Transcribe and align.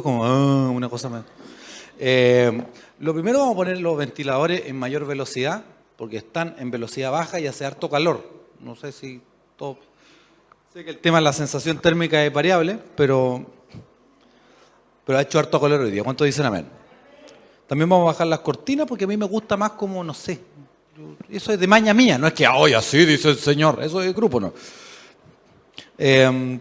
como 0.00 0.24
ah, 0.24 0.70
una 0.70 0.88
cosa 0.88 1.10
más. 1.10 1.24
Eh, 1.98 2.62
lo 3.00 3.12
primero 3.12 3.40
vamos 3.40 3.54
a 3.54 3.56
poner 3.56 3.78
los 3.80 3.96
ventiladores 3.96 4.62
en 4.66 4.78
mayor 4.78 5.04
velocidad, 5.04 5.64
porque 5.96 6.16
están 6.16 6.54
en 6.58 6.70
velocidad 6.70 7.10
baja 7.10 7.38
y 7.40 7.46
hace 7.46 7.66
harto 7.66 7.90
calor. 7.90 8.26
No 8.60 8.74
sé 8.76 8.92
si 8.92 9.20
todo... 9.56 9.76
Sé 10.72 10.84
que 10.84 10.90
el 10.90 10.98
tema 10.98 11.18
de 11.18 11.24
la 11.24 11.34
sensación 11.34 11.78
térmica 11.78 12.24
es 12.24 12.32
variable, 12.32 12.78
pero, 12.96 13.44
pero 15.04 15.18
ha 15.18 15.22
hecho 15.22 15.38
harto 15.38 15.60
calor 15.60 15.80
hoy 15.80 15.90
día. 15.90 16.02
¿Cuántos 16.02 16.24
dicen 16.24 16.46
amén? 16.46 16.66
También 17.66 17.88
vamos 17.88 18.04
a 18.04 18.12
bajar 18.12 18.26
las 18.26 18.40
cortinas 18.40 18.86
porque 18.86 19.04
a 19.04 19.06
mí 19.06 19.18
me 19.18 19.26
gusta 19.26 19.58
más 19.58 19.72
como, 19.72 20.02
no 20.02 20.14
sé, 20.14 20.40
eso 21.28 21.52
es 21.52 21.60
de 21.60 21.66
maña 21.66 21.92
mía, 21.92 22.16
no 22.16 22.26
es 22.26 22.32
que, 22.32 22.46
hoy 22.46 22.72
así 22.72 23.04
dice 23.04 23.30
el 23.30 23.38
Señor, 23.38 23.82
eso 23.82 24.00
es 24.00 24.08
el 24.08 24.14
grupo, 24.14 24.40
no. 24.40 24.52
Eh, 25.98 26.58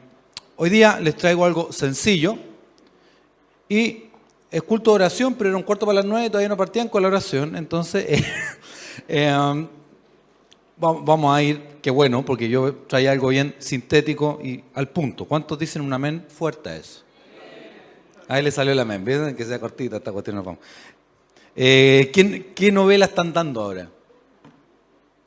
hoy 0.57 0.70
día 0.70 1.00
les 1.00 1.16
traigo 1.16 1.45
algo 1.45 1.71
sencillo 1.71 2.50
y 3.71 4.03
es 4.51 4.61
culto 4.63 4.91
de 4.91 4.95
oración, 4.95 5.34
pero 5.34 5.52
era 5.52 5.57
un 5.57 5.63
cuarto 5.63 5.85
para 5.85 5.95
las 5.95 6.05
nueve 6.05 6.25
y 6.25 6.30
todavía 6.30 6.49
no 6.49 6.57
partían 6.57 6.89
con 6.89 7.02
la 7.02 7.07
oración, 7.07 7.55
entonces 7.55 8.05
eh, 8.09 8.25
eh, 9.07 9.67
vamos 10.75 11.34
a 11.34 11.41
ir, 11.41 11.77
qué 11.81 11.89
bueno, 11.89 12.25
porque 12.25 12.49
yo 12.49 12.75
traía 12.75 13.13
algo 13.13 13.30
bien 13.30 13.55
sintético 13.59 14.41
y 14.44 14.61
al 14.73 14.89
punto. 14.89 15.23
¿Cuántos 15.23 15.57
dicen 15.57 15.81
un 15.84 15.94
amén 15.94 16.25
fuerte 16.27 16.70
a 16.70 16.75
eso? 16.75 17.03
Ahí 18.27 18.44
le 18.44 18.52
salió 18.52 18.73
el 18.73 18.80
amén, 18.80 19.05
¿ven? 19.05 19.38
Que 19.38 19.45
sea 19.45 19.57
cortita 19.57 19.95
esta 19.95 20.11
cuestión, 20.11 20.35
nos 20.35 20.44
vamos. 20.44 20.59
¿Qué 21.55 22.69
novela 22.73 23.05
están 23.05 23.31
dando 23.31 23.61
ahora? 23.61 23.89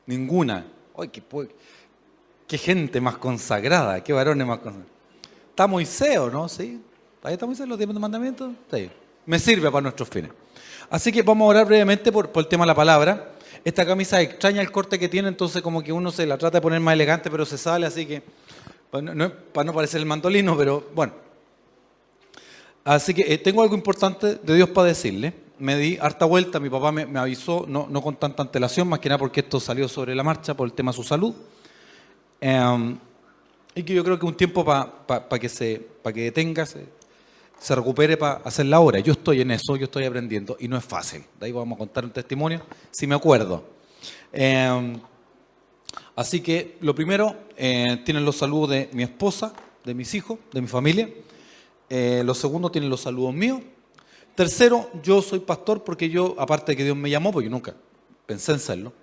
Ninguna. 0.05 0.67
Ay, 0.95 1.07
qué, 1.07 1.23
qué, 2.47 2.57
gente 2.59 3.01
más 3.01 3.17
consagrada, 3.17 4.03
qué 4.03 4.13
varones 4.13 4.45
más 4.45 4.59
consagrados. 4.59 4.93
Está 5.49 5.65
Moisés, 5.65 6.19
¿no? 6.31 6.47
Sí. 6.47 6.79
Ahí 7.25 7.33
está 7.33 7.45
Moisés, 7.45 7.67
los 7.67 7.77
diez 7.77 7.91
mandamientos. 7.91 8.51
Sí. 8.71 8.89
Me 9.25 9.39
sirve 9.39 9.71
para 9.71 9.81
nuestros 9.81 10.07
fines. 10.07 10.31
Así 10.89 11.11
que 11.11 11.23
vamos 11.23 11.47
a 11.47 11.49
orar 11.49 11.65
brevemente 11.65 12.11
por, 12.11 12.29
el 12.35 12.47
tema 12.47 12.63
de 12.63 12.67
la 12.67 12.75
palabra. 12.75 13.31
Esta 13.63 13.85
camisa 13.85 14.21
extraña 14.21 14.61
el 14.61 14.71
corte 14.71 14.99
que 14.99 15.09
tiene, 15.09 15.27
entonces 15.29 15.61
como 15.63 15.81
que 15.81 15.91
uno 15.91 16.11
se 16.11 16.27
la 16.27 16.37
trata 16.37 16.57
de 16.57 16.61
poner 16.61 16.79
más 16.79 16.93
elegante, 16.93 17.31
pero 17.31 17.45
se 17.45 17.57
sale, 17.57 17.87
así 17.87 18.05
que 18.05 18.21
para 18.91 19.13
no, 19.13 19.73
parecer 19.73 19.99
el 19.99 20.05
mandolino, 20.05 20.55
pero 20.55 20.87
bueno. 20.93 21.13
Así 22.83 23.15
que 23.15 23.33
eh, 23.33 23.39
tengo 23.39 23.63
algo 23.63 23.75
importante 23.75 24.35
de 24.35 24.55
Dios 24.55 24.69
para 24.69 24.87
decirle 24.89 25.45
me 25.57 25.77
di 25.77 25.97
harta 26.01 26.25
vuelta, 26.25 26.59
mi 26.59 26.69
papá 26.69 26.91
me, 26.91 27.19
avisó, 27.19 27.65
no, 27.67 27.87
con 28.01 28.17
tanta 28.17 28.43
antelación, 28.43 28.87
más 28.87 28.99
que 28.99 29.09
nada 29.09 29.19
porque 29.19 29.39
esto 29.39 29.59
salió 29.59 29.87
sobre 29.87 30.13
la 30.13 30.23
marcha 30.23 30.53
por 30.53 30.67
el 30.67 30.73
tema 30.73 30.91
de 30.91 30.95
su 30.97 31.03
salud. 31.03 31.33
Em, 32.41 32.97
y 33.73 33.83
que 33.83 33.93
yo 33.93 34.03
creo 34.03 34.19
que 34.19 34.25
un 34.25 34.35
tiempo 34.35 34.63
para 34.65 35.39
que 35.39 35.49
se 35.49 35.87
que 36.03 36.21
detenga, 36.21 36.65
recupere 37.75 38.17
para 38.17 38.35
hacer 38.43 38.65
la 38.65 38.79
hora. 38.79 38.99
Yo 38.99 39.13
estoy 39.13 39.41
en 39.41 39.51
eso, 39.51 39.75
yo 39.75 39.85
estoy 39.85 40.05
aprendiendo 40.05 40.57
y 40.59 40.67
no 40.67 40.77
es 40.77 40.85
fácil. 40.85 41.23
De 41.39 41.47
ahí 41.47 41.51
vamos 41.51 41.75
a 41.75 41.79
contar 41.79 42.05
un 42.05 42.11
testimonio, 42.11 42.61
si 42.91 43.07
me 43.07 43.15
acuerdo. 43.15 43.63
Em, 44.31 44.99
así 46.15 46.41
que 46.41 46.77
lo 46.81 46.93
primero, 46.93 47.35
eh, 47.57 48.01
tienen 48.05 48.25
los 48.25 48.35
saludos 48.35 48.69
de 48.71 48.89
mi 48.93 49.03
esposa, 49.03 49.53
de 49.83 49.93
mis 49.93 50.13
hijos, 50.13 50.39
de 50.51 50.61
mi 50.61 50.67
familia. 50.67 51.09
Eh, 51.89 52.23
lo 52.25 52.33
segundo, 52.33 52.69
tienen 52.71 52.89
los 52.89 53.01
saludos 53.01 53.33
míos 53.33 53.61
Tercero, 54.35 54.89
yo 55.01 55.21
soy 55.21 55.39
pastor 55.39 55.85
porque 55.85 56.09
yo, 56.09 56.35
aparte 56.37 56.73
de 56.73 56.75
que 56.75 56.83
Dios 56.83 56.97
me 56.97 57.09
llamó, 57.09 57.31
porque 57.31 57.45
yo 57.45 57.51
nunca 57.51 57.73
pensé 58.25 58.51
en 58.51 58.59
serlo, 58.59 58.93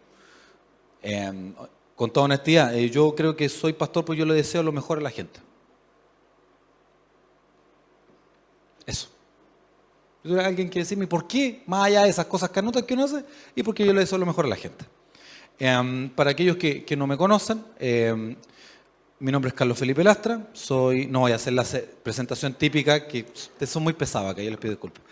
em, 1.01 1.55
con 1.97 2.11
toda 2.11 2.27
honestidad, 2.27 2.77
eh, 2.77 2.91
yo 2.91 3.15
creo 3.15 3.35
que 3.35 3.49
soy 3.49 3.73
pastor 3.73 4.05
porque 4.05 4.19
yo 4.19 4.27
le 4.27 4.35
deseo 4.35 4.63
lo 4.63 4.73
mejor 4.73 4.99
a 4.99 5.01
la 5.01 5.11
gente. 5.11 5.41
Eso. 8.87 9.09
Alguien 10.25 10.69
quiere 10.69 10.85
decirme, 10.85 11.07
¿por 11.07 11.27
qué? 11.27 11.63
Más 11.67 11.87
allá 11.87 12.05
de 12.05 12.11
esas 12.11 12.27
cosas 12.27 12.51
canutas 12.51 12.85
que 12.85 12.95
uno 12.95 13.05
hace, 13.05 13.25
y 13.55 13.63
porque 13.63 13.85
yo 13.85 13.93
le 13.93 14.01
deseo 14.01 14.19
lo 14.19 14.27
mejor 14.27 14.45
a 14.45 14.49
la 14.49 14.57
gente. 14.57 14.85
Em, 15.59 16.09
para 16.11 16.31
aquellos 16.31 16.57
que, 16.57 16.95
no 16.97 17.07
me 17.07 17.17
conocen, 17.17 17.65
em, 17.79 18.37
mi 19.19 19.33
nombre 19.33 19.49
es 19.49 19.55
Carlos 19.55 19.79
Felipe 19.79 20.03
Lastra, 20.03 20.49
soy, 20.53 21.07
no 21.07 21.21
voy 21.21 21.33
a 21.33 21.37
hacer 21.37 21.53
la 21.53 21.65
presentación 22.03 22.55
típica, 22.55 23.07
que 23.07 23.27
son 23.67 23.83
muy 23.83 23.93
pesadas, 23.93 24.35
que 24.35 24.45
yo 24.45 24.51
les 24.51 24.59
pido 24.59 24.73
disculpas. 24.73 25.03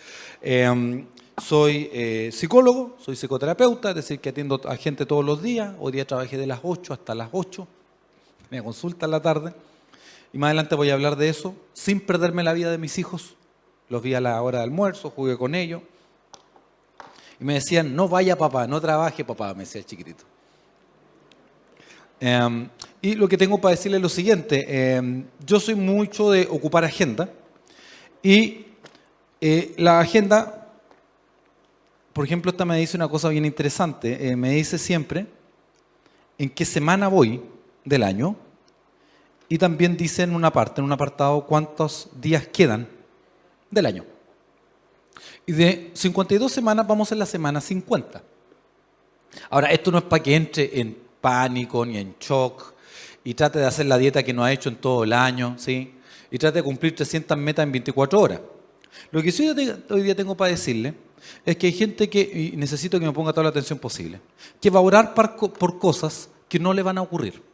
Em, 0.40 1.06
soy 1.40 1.88
eh, 1.92 2.30
psicólogo, 2.32 2.96
soy 3.00 3.16
psicoterapeuta, 3.16 3.90
es 3.90 3.96
decir, 3.96 4.20
que 4.20 4.28
atiendo 4.28 4.60
a 4.64 4.76
gente 4.76 5.06
todos 5.06 5.24
los 5.24 5.42
días. 5.42 5.74
Hoy 5.78 5.92
día 5.92 6.06
trabajé 6.06 6.36
de 6.36 6.46
las 6.46 6.60
8 6.62 6.92
hasta 6.92 7.14
las 7.14 7.28
8, 7.32 7.66
me 8.50 8.62
consulta 8.62 9.06
en 9.06 9.12
la 9.12 9.20
tarde. 9.20 9.54
Y 10.32 10.38
más 10.38 10.48
adelante 10.48 10.74
voy 10.74 10.90
a 10.90 10.94
hablar 10.94 11.16
de 11.16 11.28
eso, 11.28 11.54
sin 11.72 12.00
perderme 12.00 12.44
la 12.44 12.52
vida 12.52 12.70
de 12.70 12.78
mis 12.78 12.98
hijos. 12.98 13.36
Los 13.90 14.02
vi 14.02 14.14
a 14.14 14.20
la 14.20 14.40
hora 14.40 14.58
de 14.58 14.64
almuerzo, 14.64 15.10
jugué 15.10 15.36
con 15.36 15.54
ellos. 15.54 15.82
Y 17.38 17.44
me 17.44 17.54
decían, 17.54 17.94
no 17.94 18.08
vaya 18.08 18.38
papá, 18.38 18.66
no 18.66 18.80
trabaje 18.80 19.24
papá, 19.24 19.52
me 19.52 19.64
decía 19.64 19.80
el 19.80 19.86
chiquitito. 19.86 20.24
Em, 22.20 22.68
y 23.00 23.14
lo 23.14 23.28
que 23.28 23.36
tengo 23.36 23.58
para 23.58 23.74
decirle 23.74 23.96
es 23.96 24.02
lo 24.02 24.08
siguiente, 24.10 24.94
em, 24.94 25.24
yo 25.44 25.58
soy 25.58 25.74
mucho 25.74 26.30
de 26.30 26.46
ocupar 26.50 26.84
agenda 26.84 27.30
y 28.22 28.66
eh, 29.40 29.72
la 29.78 30.00
agenda, 30.00 30.68
por 32.12 32.26
ejemplo, 32.26 32.50
esta 32.50 32.66
me 32.66 32.76
dice 32.76 32.98
una 32.98 33.08
cosa 33.08 33.30
bien 33.30 33.46
interesante, 33.46 34.28
eh, 34.28 34.36
me 34.36 34.50
dice 34.50 34.76
siempre 34.76 35.28
en 36.36 36.50
qué 36.50 36.66
semana 36.66 37.08
voy 37.08 37.42
del 37.86 38.02
año 38.02 38.36
y 39.48 39.56
también 39.56 39.96
dice 39.96 40.22
en 40.22 40.34
una 40.34 40.52
parte, 40.52 40.82
en 40.82 40.84
un 40.84 40.92
apartado, 40.92 41.46
cuántos 41.46 42.10
días 42.20 42.46
quedan 42.46 42.99
del 43.70 43.86
año. 43.86 44.04
Y 45.46 45.52
de 45.52 45.90
52 45.94 46.50
semanas 46.50 46.86
vamos 46.86 47.12
en 47.12 47.18
la 47.18 47.26
semana 47.26 47.60
50. 47.60 48.22
Ahora, 49.50 49.68
esto 49.68 49.90
no 49.90 49.98
es 49.98 50.04
para 50.04 50.22
que 50.22 50.34
entre 50.34 50.80
en 50.80 50.96
pánico 51.20 51.84
ni 51.84 51.98
en 51.98 52.14
shock 52.18 52.74
y 53.24 53.34
trate 53.34 53.58
de 53.58 53.66
hacer 53.66 53.86
la 53.86 53.98
dieta 53.98 54.22
que 54.22 54.32
no 54.32 54.44
ha 54.44 54.52
hecho 54.52 54.68
en 54.68 54.76
todo 54.76 55.04
el 55.04 55.12
año, 55.12 55.56
¿sí? 55.58 55.94
Y 56.30 56.38
trate 56.38 56.58
de 56.58 56.62
cumplir 56.62 56.94
300 56.94 57.36
metas 57.36 57.62
en 57.64 57.72
24 57.72 58.20
horas. 58.20 58.40
Lo 59.10 59.22
que 59.22 59.32
sí 59.32 59.48
hoy 59.48 60.02
día 60.02 60.14
tengo 60.14 60.36
para 60.36 60.50
decirle 60.50 60.94
es 61.44 61.56
que 61.56 61.66
hay 61.66 61.72
gente 61.72 62.08
que, 62.08 62.20
y 62.20 62.56
necesito 62.56 62.98
que 62.98 63.06
me 63.06 63.12
ponga 63.12 63.32
toda 63.32 63.44
la 63.44 63.50
atención 63.50 63.78
posible, 63.78 64.20
que 64.60 64.70
va 64.70 64.80
a 64.80 64.82
orar 64.82 65.14
por 65.14 65.78
cosas 65.78 66.28
que 66.48 66.58
no 66.58 66.72
le 66.72 66.82
van 66.82 66.98
a 66.98 67.02
ocurrir. 67.02 67.49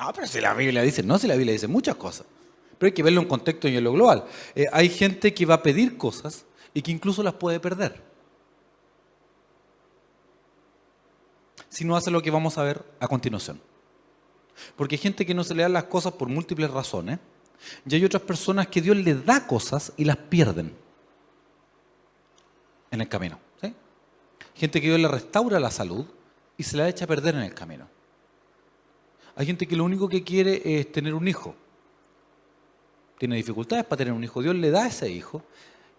No, 0.00 0.12
pero 0.12 0.26
si 0.26 0.40
la 0.40 0.54
Biblia 0.54 0.82
dice, 0.82 1.02
no, 1.02 1.18
si 1.18 1.26
la 1.26 1.34
Biblia 1.34 1.52
dice 1.52 1.68
muchas 1.68 1.96
cosas. 1.96 2.26
Pero 2.78 2.88
hay 2.88 2.92
que 2.92 3.02
verlo 3.02 3.20
en 3.20 3.28
contexto 3.28 3.68
y 3.68 3.76
en 3.76 3.84
lo 3.84 3.92
global. 3.92 4.24
Eh, 4.54 4.66
hay 4.72 4.88
gente 4.88 5.34
que 5.34 5.44
va 5.44 5.54
a 5.56 5.62
pedir 5.62 5.98
cosas 5.98 6.46
y 6.72 6.80
que 6.80 6.90
incluso 6.90 7.22
las 7.22 7.34
puede 7.34 7.60
perder. 7.60 8.10
si 11.70 11.84
no 11.84 11.96
hace 11.96 12.10
lo 12.10 12.20
que 12.20 12.30
vamos 12.30 12.58
a 12.58 12.64
ver 12.64 12.84
a 12.98 13.08
continuación. 13.08 13.58
Porque 14.76 14.96
hay 14.96 14.98
gente 14.98 15.24
que 15.24 15.32
no 15.32 15.44
se 15.44 15.54
le 15.54 15.62
dan 15.62 15.72
las 15.72 15.84
cosas 15.84 16.12
por 16.12 16.28
múltiples 16.28 16.70
razones 16.70 17.18
y 17.88 17.94
hay 17.94 18.04
otras 18.04 18.22
personas 18.22 18.66
que 18.66 18.82
Dios 18.82 18.96
le 18.96 19.14
da 19.14 19.46
cosas 19.46 19.92
y 19.96 20.04
las 20.04 20.16
pierden 20.16 20.74
en 22.90 23.00
el 23.00 23.08
camino. 23.08 23.38
Gente 24.54 24.80
que 24.80 24.88
Dios 24.88 25.00
le 25.00 25.08
restaura 25.08 25.58
la 25.58 25.70
salud 25.70 26.04
y 26.58 26.64
se 26.64 26.76
la 26.76 26.86
echa 26.86 27.06
a 27.06 27.08
perder 27.08 27.36
en 27.36 27.42
el 27.42 27.54
camino. 27.54 27.88
Hay 29.36 29.46
gente 29.46 29.66
que 29.66 29.76
lo 29.76 29.84
único 29.84 30.08
que 30.08 30.22
quiere 30.22 30.62
es 30.64 30.90
tener 30.92 31.14
un 31.14 31.26
hijo. 31.26 31.54
Tiene 33.18 33.36
dificultades 33.36 33.84
para 33.84 33.98
tener 33.98 34.12
un 34.12 34.24
hijo. 34.24 34.42
Dios 34.42 34.54
le 34.54 34.70
da 34.70 34.86
ese 34.86 35.10
hijo 35.10 35.42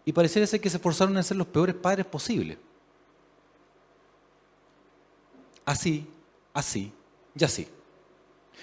y 0.05 0.11
pareciera 0.11 0.47
ser 0.47 0.59
que 0.59 0.69
se 0.69 0.77
esforzaron 0.77 1.15
en 1.17 1.23
ser 1.23 1.37
los 1.37 1.47
peores 1.47 1.75
padres 1.75 2.05
posibles 2.05 2.57
así, 5.65 6.07
así 6.53 6.91
y 7.35 7.43
así. 7.43 7.67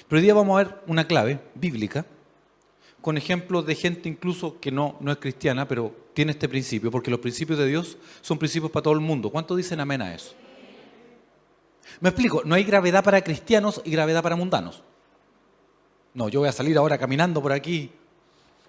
Pero 0.07 0.19
hoy 0.19 0.23
día 0.23 0.35
vamos 0.35 0.61
a 0.61 0.65
ver 0.65 0.81
una 0.87 1.07
clave 1.07 1.41
bíblica 1.55 2.07
con 3.01 3.17
ejemplos 3.17 3.65
de 3.67 3.75
gente 3.75 4.09
incluso 4.09 4.59
que 4.61 4.71
no, 4.71 4.97
no 5.01 5.13
es 5.13 5.19
cristiana, 5.19 5.67
pero 5.67 5.95
tiene 6.15 6.33
este 6.33 6.49
principio, 6.49 6.91
porque 6.91 7.11
los 7.11 7.21
principios 7.21 7.59
de 7.59 7.67
Dios 7.67 7.97
son 8.21 8.39
principios 8.39 8.71
para 8.71 8.83
todo 8.83 8.95
el 8.95 9.01
mundo. 9.01 9.31
¿Cuántos 9.31 9.57
dicen 9.57 9.81
amén 9.81 10.03
a 10.03 10.15
eso? 10.15 10.35
Me 12.01 12.11
explico, 12.11 12.43
no 12.45 12.55
hay 12.55 12.65
gravedad 12.65 13.03
para 13.03 13.23
cristianos 13.23 13.81
y 13.85 13.91
gravedad 13.91 14.23
para 14.23 14.37
mundanos. 14.37 14.83
No, 16.15 16.29
yo 16.29 16.41
voy 16.41 16.49
a 16.49 16.53
salir 16.53 16.77
ahora 16.79 16.99
caminando 16.99 17.43
por 17.43 17.53
aquí 17.53 17.91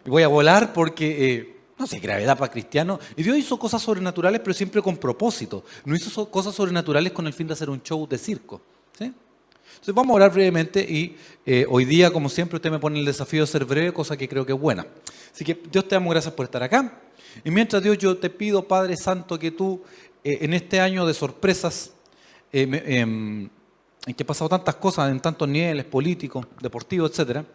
y 0.05 0.09
voy 0.09 0.23
a 0.23 0.27
volar 0.27 0.73
porque 0.73 1.35
eh, 1.35 1.59
no 1.77 1.87
sé, 1.87 1.99
gravedad 1.99 2.37
para 2.37 2.51
cristianos. 2.51 2.99
Y 3.15 3.23
Dios 3.23 3.37
hizo 3.37 3.57
cosas 3.57 3.81
sobrenaturales, 3.81 4.41
pero 4.41 4.53
siempre 4.53 4.81
con 4.81 4.97
propósito. 4.97 5.63
No 5.85 5.95
hizo 5.95 6.29
cosas 6.29 6.53
sobrenaturales 6.53 7.13
con 7.13 7.25
el 7.25 7.33
fin 7.33 7.47
de 7.47 7.53
hacer 7.53 7.69
un 7.69 7.81
show 7.81 8.07
de 8.07 8.17
circo. 8.17 8.61
Entonces 8.99 9.95
vamos 9.95 10.13
a 10.13 10.15
orar 10.15 10.33
brevemente 10.33 10.81
y 10.81 11.15
eh, 11.45 11.65
hoy 11.69 11.85
día, 11.85 12.11
como 12.11 12.27
siempre, 12.27 12.57
usted 12.57 12.69
me 12.69 12.79
pone 12.79 12.99
el 12.99 13.05
desafío 13.05 13.41
de 13.41 13.47
ser 13.47 13.63
breve, 13.63 13.93
cosa 13.93 14.17
que 14.17 14.27
creo 14.27 14.45
que 14.45 14.51
es 14.51 14.59
buena. 14.59 14.85
Así 15.33 15.45
que 15.45 15.57
Dios 15.71 15.87
te 15.87 15.95
damos 15.95 16.11
gracias 16.11 16.33
por 16.33 16.45
estar 16.45 16.61
acá. 16.61 16.99
Y 17.45 17.49
mientras 17.49 17.81
Dios, 17.81 17.97
yo 17.97 18.17
te 18.17 18.29
pido, 18.29 18.67
Padre 18.67 18.97
Santo, 18.97 19.39
que 19.39 19.51
tú 19.51 19.81
eh, 20.21 20.39
en 20.41 20.53
este 20.53 20.81
año 20.81 21.05
de 21.05 21.13
sorpresas, 21.13 21.93
eh, 22.51 22.83
em, 22.85 23.49
en 24.05 24.13
que 24.15 24.23
he 24.23 24.25
pasado 24.25 24.49
tantas 24.49 24.75
cosas 24.75 25.11
en 25.11 25.19
tantos 25.19 25.47
niveles 25.47 25.85
políticos, 25.85 26.45
deportivos, 26.61 27.11
etcétera, 27.11 27.45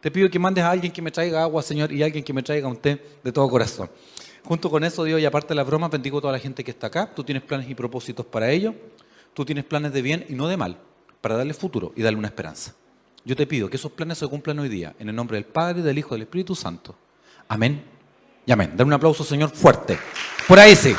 Te 0.00 0.10
pido 0.10 0.28
que 0.28 0.38
mandes 0.38 0.62
a 0.62 0.70
alguien 0.70 0.92
que 0.92 1.00
me 1.00 1.10
traiga 1.10 1.42
agua, 1.42 1.62
Señor, 1.62 1.90
y 1.90 2.02
alguien 2.02 2.22
que 2.22 2.34
me 2.34 2.42
traiga 2.42 2.68
un 2.68 2.76
té 2.76 3.02
de 3.24 3.32
todo 3.32 3.48
corazón. 3.48 3.88
Junto 4.44 4.68
con 4.68 4.84
eso, 4.84 5.02
Dios, 5.04 5.18
y 5.18 5.24
aparte 5.24 5.48
de 5.48 5.54
las 5.54 5.66
bromas, 5.66 5.90
bendigo 5.90 6.18
a 6.18 6.20
toda 6.20 6.32
la 6.34 6.38
gente 6.38 6.62
que 6.62 6.72
está 6.72 6.88
acá. 6.88 7.10
Tú 7.14 7.24
tienes 7.24 7.42
planes 7.42 7.70
y 7.70 7.74
propósitos 7.74 8.26
para 8.26 8.50
ellos. 8.50 8.74
Tú 9.32 9.46
tienes 9.46 9.64
planes 9.64 9.94
de 9.94 10.02
bien 10.02 10.26
y 10.28 10.34
no 10.34 10.46
de 10.46 10.58
mal, 10.58 10.76
para 11.22 11.38
darle 11.38 11.54
futuro 11.54 11.94
y 11.96 12.02
darle 12.02 12.18
una 12.18 12.28
esperanza. 12.28 12.74
Yo 13.24 13.34
te 13.34 13.46
pido 13.46 13.70
que 13.70 13.76
esos 13.76 13.90
planes 13.92 14.18
se 14.18 14.28
cumplan 14.28 14.58
hoy 14.58 14.68
día, 14.68 14.94
en 14.98 15.08
el 15.08 15.16
nombre 15.16 15.38
del 15.38 15.46
Padre, 15.46 15.80
del 15.80 15.96
Hijo 15.96 16.14
y 16.14 16.18
del 16.18 16.22
Espíritu 16.22 16.54
Santo. 16.54 16.94
Amén 17.48 17.82
y 18.44 18.52
amén. 18.52 18.72
Dale 18.72 18.84
un 18.84 18.92
aplauso, 18.92 19.24
Señor, 19.24 19.48
fuerte. 19.48 19.98
Por 20.46 20.58
ahí 20.58 20.76
sí. 20.76 20.94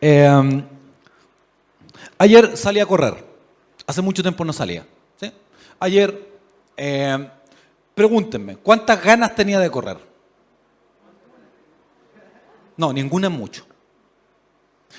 Em, 0.00 0.64
ayer 2.18 2.56
salí 2.56 2.80
a 2.80 2.86
correr. 2.86 3.24
Hace 3.86 4.02
mucho 4.02 4.22
tiempo 4.22 4.44
no 4.44 4.52
salía. 4.52 4.86
Ayer, 5.80 6.28
em, 6.76 7.28
pregúntenme, 7.94 8.56
¿cuántas 8.56 9.02
ganas 9.02 9.34
tenía 9.34 9.60
de 9.60 9.70
correr? 9.70 9.98
No, 12.76 12.92
ninguna 12.92 13.28
mucho. 13.28 13.64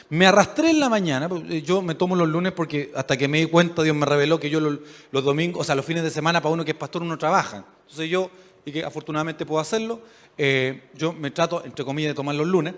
Me 0.09 0.25
arrastré 0.25 0.69
en 0.71 0.79
la 0.79 0.89
mañana, 0.89 1.29
eh, 1.49 1.61
yo 1.61 1.81
me 1.81 1.95
tomo 1.95 2.15
los 2.15 2.27
lunes 2.27 2.53
porque 2.53 2.91
hasta 2.95 3.17
que 3.17 3.27
me 3.27 3.39
di 3.39 3.45
cuenta 3.47 3.83
Dios 3.83 3.95
me 3.95 4.05
reveló 4.05 4.39
que 4.39 4.49
yo 4.49 4.59
los, 4.59 4.79
domingos, 5.11 5.61
o 5.61 5.63
sea, 5.63 5.75
los 5.75 5.85
fines 5.85 6.03
de 6.03 6.09
semana 6.09 6.41
para 6.41 6.53
uno 6.53 6.65
que 6.65 6.71
es 6.71 6.77
pastor 6.77 7.01
uno 7.01 7.17
trabaja. 7.17 7.65
Entonces 7.81 8.09
yo, 8.09 8.31
y 8.65 8.71
que 8.71 8.83
afortunadamente 8.83 9.45
puedo 9.45 9.59
hacerlo, 9.61 10.01
eh, 10.37 10.89
yo 10.95 11.13
me 11.13 11.31
trato, 11.31 11.63
entre 11.63 11.83
comillas, 11.83 12.11
de 12.11 12.15
tomar 12.15 12.35
los 12.35 12.47
lunes. 12.47 12.73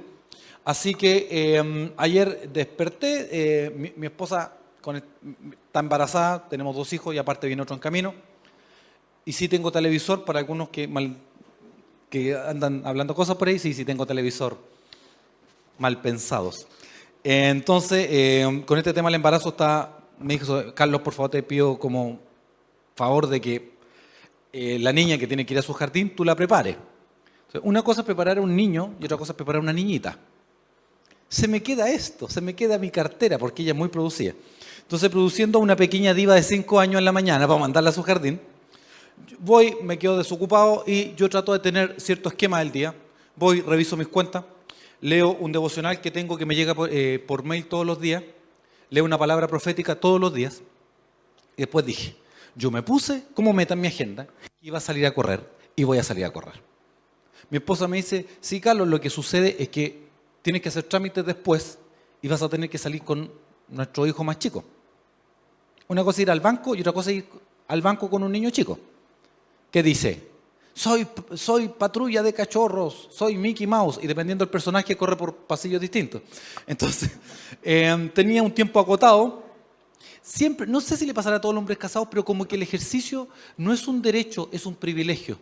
Así 0.63 0.93
que 0.93 1.27
em, 1.57 1.91
ayer 1.97 2.49
desperté, 2.49 3.27
eh, 3.31 3.93
mi, 3.97 4.05
esposa 4.05 4.53
está 5.65 5.79
embarazada, 5.79 6.47
tenemos 6.49 6.75
dos 6.75 6.93
hijos 6.93 7.15
y 7.15 7.17
aparte 7.17 7.47
viene 7.47 7.63
otro 7.63 7.75
en 7.75 7.79
camino. 7.79 8.13
Y 9.25 9.33
sí 9.33 9.47
tengo 9.47 9.71
televisor 9.71 10.23
para 10.23 10.39
algunos 10.39 10.69
que, 10.69 10.87
mal, 10.87 11.17
andan 12.47 12.83
hablando 12.85 13.15
cosas 13.15 13.37
por 13.37 13.47
ahí, 13.47 13.57
sí, 13.57 13.73
sí 13.73 13.85
tengo 13.85 14.05
televisor 14.05 14.57
mal 15.79 15.99
pensados. 16.01 16.67
entonces, 17.23 18.07
em, 18.11 18.61
con 18.63 18.77
este 18.77 18.93
tema 18.93 19.09
del 19.09 19.15
embarazo 19.15 19.49
está, 19.49 19.97
me 20.19 20.37
dijo, 20.37 20.73
Carlos, 20.75 21.01
por 21.01 21.13
favor 21.13 21.31
te 21.31 21.43
pido 21.43 21.79
como 21.79 22.19
favor 22.95 23.27
de 23.27 23.41
que 23.41 23.71
eh, 24.53 24.77
la 24.79 24.93
niña 24.93 25.17
que 25.17 25.27
tiene 25.27 25.45
que 25.45 25.53
ir 25.55 25.59
a 25.59 25.63
su 25.63 25.73
jardín, 25.73 26.15
tú 26.15 26.23
la 26.23 26.35
prepares. 26.35 26.77
una 27.63 27.81
cosa 27.81 28.01
es 28.01 28.05
preparar 28.05 28.37
a 28.37 28.41
un 28.41 28.55
niño 28.55 28.95
y 28.99 29.05
otra 29.05 29.17
cosa 29.17 29.33
es 29.33 29.35
preparar 29.35 29.59
a 29.59 29.63
una 29.63 29.73
niñita 29.73 30.17
se 31.31 31.47
me 31.47 31.63
queda 31.63 31.89
esto, 31.89 32.29
se 32.29 32.41
me 32.41 32.53
queda 32.53 32.77
mi 32.77 32.91
cartera, 32.91 33.37
porque 33.37 33.61
ella 33.61 33.71
es 33.71 33.77
muy 33.77 33.87
producida. 33.87 34.33
Entonces, 34.81 35.09
produciendo 35.09 35.59
una 35.59 35.77
pequeña 35.77 36.13
diva 36.13 36.35
de 36.35 36.43
5 36.43 36.77
años 36.77 36.99
en 36.99 37.05
la 37.05 37.13
mañana 37.13 37.47
para 37.47 37.57
mandarla 37.57 37.91
a 37.91 37.93
su 37.93 38.03
jardín, 38.03 38.41
voy, 39.39 39.77
me 39.81 39.97
quedo 39.97 40.17
desocupado 40.17 40.83
y 40.85 41.15
yo 41.15 41.29
trato 41.29 41.53
de 41.53 41.59
tener 41.59 41.95
cierto 42.01 42.27
esquema 42.27 42.59
del 42.59 42.73
día. 42.73 42.93
Voy, 43.37 43.61
reviso 43.61 43.95
mis 43.95 44.09
cuentas, 44.09 44.43
leo 44.99 45.31
un 45.31 45.53
devocional 45.53 46.01
que 46.01 46.11
tengo 46.11 46.37
que 46.37 46.45
me 46.45 46.53
llega 46.53 46.75
por, 46.75 46.89
eh, 46.91 47.23
mail 47.45 47.65
todos 47.65 47.85
los 47.85 48.01
días, 48.01 48.21
leo 48.89 49.05
una 49.05 49.17
palabra 49.17 49.47
profética 49.47 49.95
todos 49.95 50.19
los 50.19 50.33
días. 50.33 50.61
Y 51.55 51.61
después 51.61 51.85
dije, 51.85 52.13
yo 52.55 52.71
me 52.71 52.83
puse 52.83 53.23
como 53.33 53.53
meta 53.53 53.73
en 53.73 53.79
mi 53.79 53.87
agenda, 53.87 54.27
iba 54.61 54.79
a 54.79 54.81
salir 54.81 55.05
a 55.05 55.13
correr 55.13 55.49
y 55.77 55.85
voy 55.85 55.97
a 55.97 56.03
salir 56.03 56.25
a 56.25 56.33
correr. 56.33 56.61
Mi 57.49 57.59
esposa 57.59 57.87
me 57.87 57.95
dice, 57.95 58.25
sí, 58.41 58.59
Carlos, 58.59 58.89
lo 58.89 58.99
que 58.99 59.09
sucede 59.09 59.55
es 59.57 59.69
que 59.69 60.00
tienes 60.41 60.61
que 60.61 60.69
hacer 60.69 60.83
trámites 60.83 61.25
después 61.25 61.77
y 62.21 62.27
vas 62.27 62.41
a 62.41 62.49
tener 62.49 62.69
que 62.69 62.77
salir 62.77 63.03
con 63.03 63.31
nuestro 63.69 64.05
hijo 64.05 64.23
más 64.23 64.39
chico. 64.39 64.63
Una 65.87 66.03
cosa 66.03 66.17
es 66.17 66.23
ir 66.23 66.31
al 66.31 66.39
banco 66.39 66.75
y 66.75 66.81
otra 66.81 66.93
cosa 66.93 67.11
es 67.11 67.17
ir 67.17 67.25
al 67.67 67.81
banco 67.81 68.09
con 68.09 68.23
un 68.23 68.31
niño 68.31 68.49
chico. 68.49 68.77
¿Qué 69.69 69.81
dice? 69.81 70.29
Soy, 70.73 71.05
soy 71.35 71.67
patrulla 71.67 72.23
de 72.23 72.33
cachorros, 72.33 73.09
soy 73.11 73.37
Mickey 73.37 73.67
Mouse, 73.67 73.99
y 74.01 74.07
dependiendo 74.07 74.45
del 74.45 74.51
personaje 74.51 74.95
corre 74.95 75.17
por 75.17 75.35
pasillos 75.35 75.81
distintos. 75.81 76.21
Entonces, 76.65 77.11
em, 77.63 78.09
tenía 78.09 78.41
un 78.41 78.51
tiempo 78.51 78.79
acotado. 78.79 79.43
Siempre, 80.21 80.67
no 80.67 80.79
sé 80.79 80.95
si 80.95 81.05
le 81.05 81.13
pasará 81.13 81.37
a 81.37 81.41
todos 81.41 81.53
los 81.53 81.59
hombres 81.59 81.77
casados, 81.77 82.07
pero 82.09 82.23
como 82.23 82.45
que 82.45 82.55
el 82.55 82.61
ejercicio 82.61 83.27
no 83.57 83.73
es 83.73 83.87
un 83.87 84.01
derecho, 84.01 84.49
es 84.51 84.65
un 84.65 84.75
privilegio. 84.75 85.37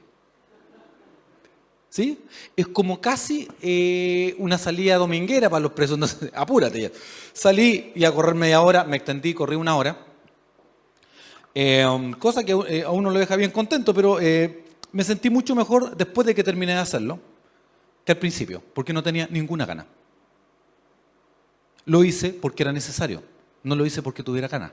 ¿Sí? 1.90 2.20
Es 2.56 2.68
como 2.68 3.02
casi 3.02 3.48
eh, 3.62 4.36
una 4.38 4.60
salida 4.60 4.98
dominguera 4.98 5.50
para 5.50 5.62
los 5.62 5.72
presos. 5.72 6.18
apúrate 6.34 6.82
ya. 6.82 6.92
Salí 7.34 7.92
y 7.96 8.06
a 8.06 8.12
correr 8.12 8.36
media 8.36 8.62
hora, 8.62 8.84
me 8.84 8.98
extendí, 8.98 9.34
corrí 9.34 9.56
una 9.56 9.76
hora. 9.76 10.06
Eh, 11.56 11.86
cosa 12.20 12.44
que 12.44 12.52
eh, 12.68 12.84
a 12.84 12.92
uno 12.92 13.10
lo 13.10 13.20
deja 13.20 13.36
bien 13.36 13.52
contento, 13.52 13.94
pero 13.94 14.20
me 14.92 15.04
sentí 15.04 15.30
mucho 15.30 15.56
mejor 15.56 15.98
después 15.98 16.28
de 16.28 16.36
que 16.36 16.44
terminé 16.44 16.74
de 16.74 16.80
hacerlo 16.80 17.20
que 18.06 18.12
al 18.12 18.18
principio, 18.18 18.62
porque 18.74 18.94
no 18.94 19.02
tenía 19.02 19.28
ninguna 19.30 19.66
gana. 19.66 19.86
Lo 21.86 22.04
hice 22.04 22.30
porque 22.30 22.64
era 22.64 22.72
necesario, 22.72 23.24
no 23.64 23.76
lo 23.76 23.86
hice 23.86 24.04
porque 24.04 24.22
tuviera 24.22 24.48
ganas. 24.48 24.72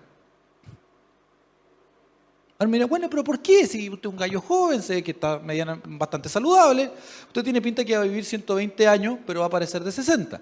Ahora 2.59 2.71
mira, 2.71 2.87
bueno, 2.87 3.11
pero 3.11 3.23
¿por 3.23 3.41
qué? 3.41 3.67
Si 3.67 3.91
usted 3.91 4.09
es 4.09 4.13
un 4.13 4.19
gallo 4.19 4.41
joven, 4.41 4.83
sé 4.83 5.03
que 5.03 5.11
está 5.11 5.39
mediana, 5.39 5.79
bastante 5.85 6.29
saludable, 6.29 6.91
usted 7.27 7.45
tiene 7.45 7.61
pinta 7.61 7.85
que 7.85 7.95
va 7.95 8.03
a 8.03 8.07
vivir 8.07 8.25
120 8.25 8.89
años, 8.89 9.19
pero 9.27 9.41
va 9.41 9.47
a 9.47 9.51
parecer 9.51 9.85
de 9.85 9.93
60. 9.93 10.41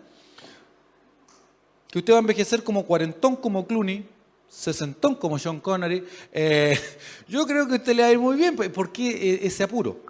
Que 1.89 1.99
usted 1.99 2.13
va 2.13 2.19
a 2.19 2.21
envejecer 2.21 2.63
como 2.63 2.85
cuarentón 2.85 3.35
como 3.35 3.67
Clooney, 3.67 4.07
sesentón 4.49 5.17
como 5.17 5.41
Sean 5.41 5.59
Connery. 5.59 6.05
Eh, 6.33 6.79
yo 7.29 7.45
creo 7.47 7.67
que 7.67 7.75
usted 7.75 7.97
le 7.97 8.03
va 8.03 8.09
a 8.09 8.13
ir 8.13 8.19
muy 8.21 8.37
bien. 8.37 8.55
¿Por 8.55 8.93
qué 8.93 9.09
eh, 9.09 9.41
ese 9.43 9.65
apuro? 9.65 10.01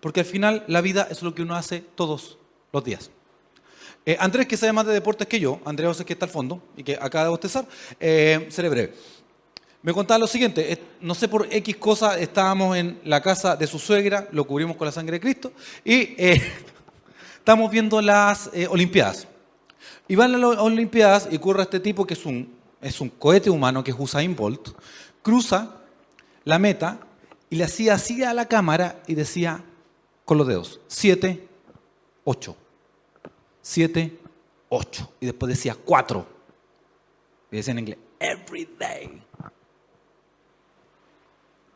Porque 0.00 0.20
al 0.20 0.26
final 0.26 0.64
la 0.66 0.80
vida 0.80 1.06
es 1.10 1.22
lo 1.22 1.32
que 1.32 1.42
uno 1.42 1.54
hace 1.54 1.84
todos 1.94 2.38
los 2.72 2.82
días. 2.82 3.10
Eh, 4.04 4.16
Andrés, 4.18 4.48
que 4.48 4.56
sabe 4.56 4.72
más 4.72 4.86
de 4.86 4.94
deportes 4.94 5.28
que 5.28 5.38
yo, 5.38 5.60
Andrés 5.64 6.02
que 6.04 6.14
está 6.14 6.24
al 6.24 6.32
fondo 6.32 6.60
y 6.76 6.82
que 6.82 6.94
acaba 6.94 7.24
de 7.24 7.30
bostezar, 7.30 7.66
seré 8.00 8.68
breve. 8.68 8.94
Me 9.82 9.94
contaba 9.94 10.18
lo 10.18 10.26
siguiente, 10.26 10.78
no 11.00 11.14
sé 11.14 11.26
por 11.26 11.48
X 11.50 11.76
cosa, 11.76 12.18
estábamos 12.18 12.76
en 12.76 13.00
la 13.04 13.22
casa 13.22 13.56
de 13.56 13.66
su 13.66 13.78
suegra, 13.78 14.28
lo 14.30 14.46
cubrimos 14.46 14.76
con 14.76 14.84
la 14.84 14.92
sangre 14.92 15.14
de 15.14 15.20
Cristo, 15.20 15.52
y 15.82 16.14
eh, 16.18 16.42
estamos 17.38 17.70
viendo 17.70 18.02
las 18.02 18.50
eh, 18.52 18.66
Olimpiadas. 18.66 19.26
Y 20.06 20.16
van 20.16 20.34
a 20.34 20.38
las 20.38 20.58
Olimpiadas 20.58 21.28
y 21.30 21.36
ocurre 21.36 21.62
este 21.62 21.80
tipo 21.80 22.06
que 22.06 22.12
es 22.12 22.26
un, 22.26 22.54
es 22.82 23.00
un 23.00 23.08
cohete 23.08 23.48
humano, 23.48 23.82
que 23.82 23.92
es 23.92 23.96
Usain 23.98 24.36
Bolt, 24.36 24.68
cruza 25.22 25.76
la 26.44 26.58
meta 26.58 26.98
y 27.48 27.56
le 27.56 27.64
hacía 27.64 27.94
así 27.94 28.22
a 28.22 28.34
la 28.34 28.46
cámara 28.46 29.00
y 29.06 29.14
decía 29.14 29.64
con 30.26 30.36
los 30.36 30.46
dedos, 30.46 30.80
7, 30.88 31.48
8, 32.24 32.56
7, 33.62 34.18
8. 34.68 35.12
Y 35.20 35.26
después 35.26 35.48
decía 35.48 35.74
4. 35.74 36.26
Y 37.50 37.56
decía 37.56 37.72
en 37.72 37.78
inglés, 37.80 37.98
every 38.20 38.68
day. 38.78 39.22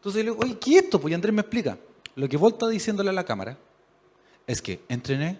Entonces 0.04 0.22
le 0.22 0.32
digo, 0.32 0.44
oye, 0.44 0.58
¿qué 0.58 0.76
es 0.76 0.84
esto? 0.84 1.00
Pues 1.00 1.14
Andrés 1.14 1.32
me 1.32 1.40
explica. 1.40 1.78
Lo 2.14 2.28
que 2.28 2.36
Volta 2.36 2.68
diciéndole 2.68 3.08
a 3.08 3.12
la 3.14 3.24
cámara 3.24 3.56
es 4.46 4.60
que 4.60 4.84
entrené 4.90 5.38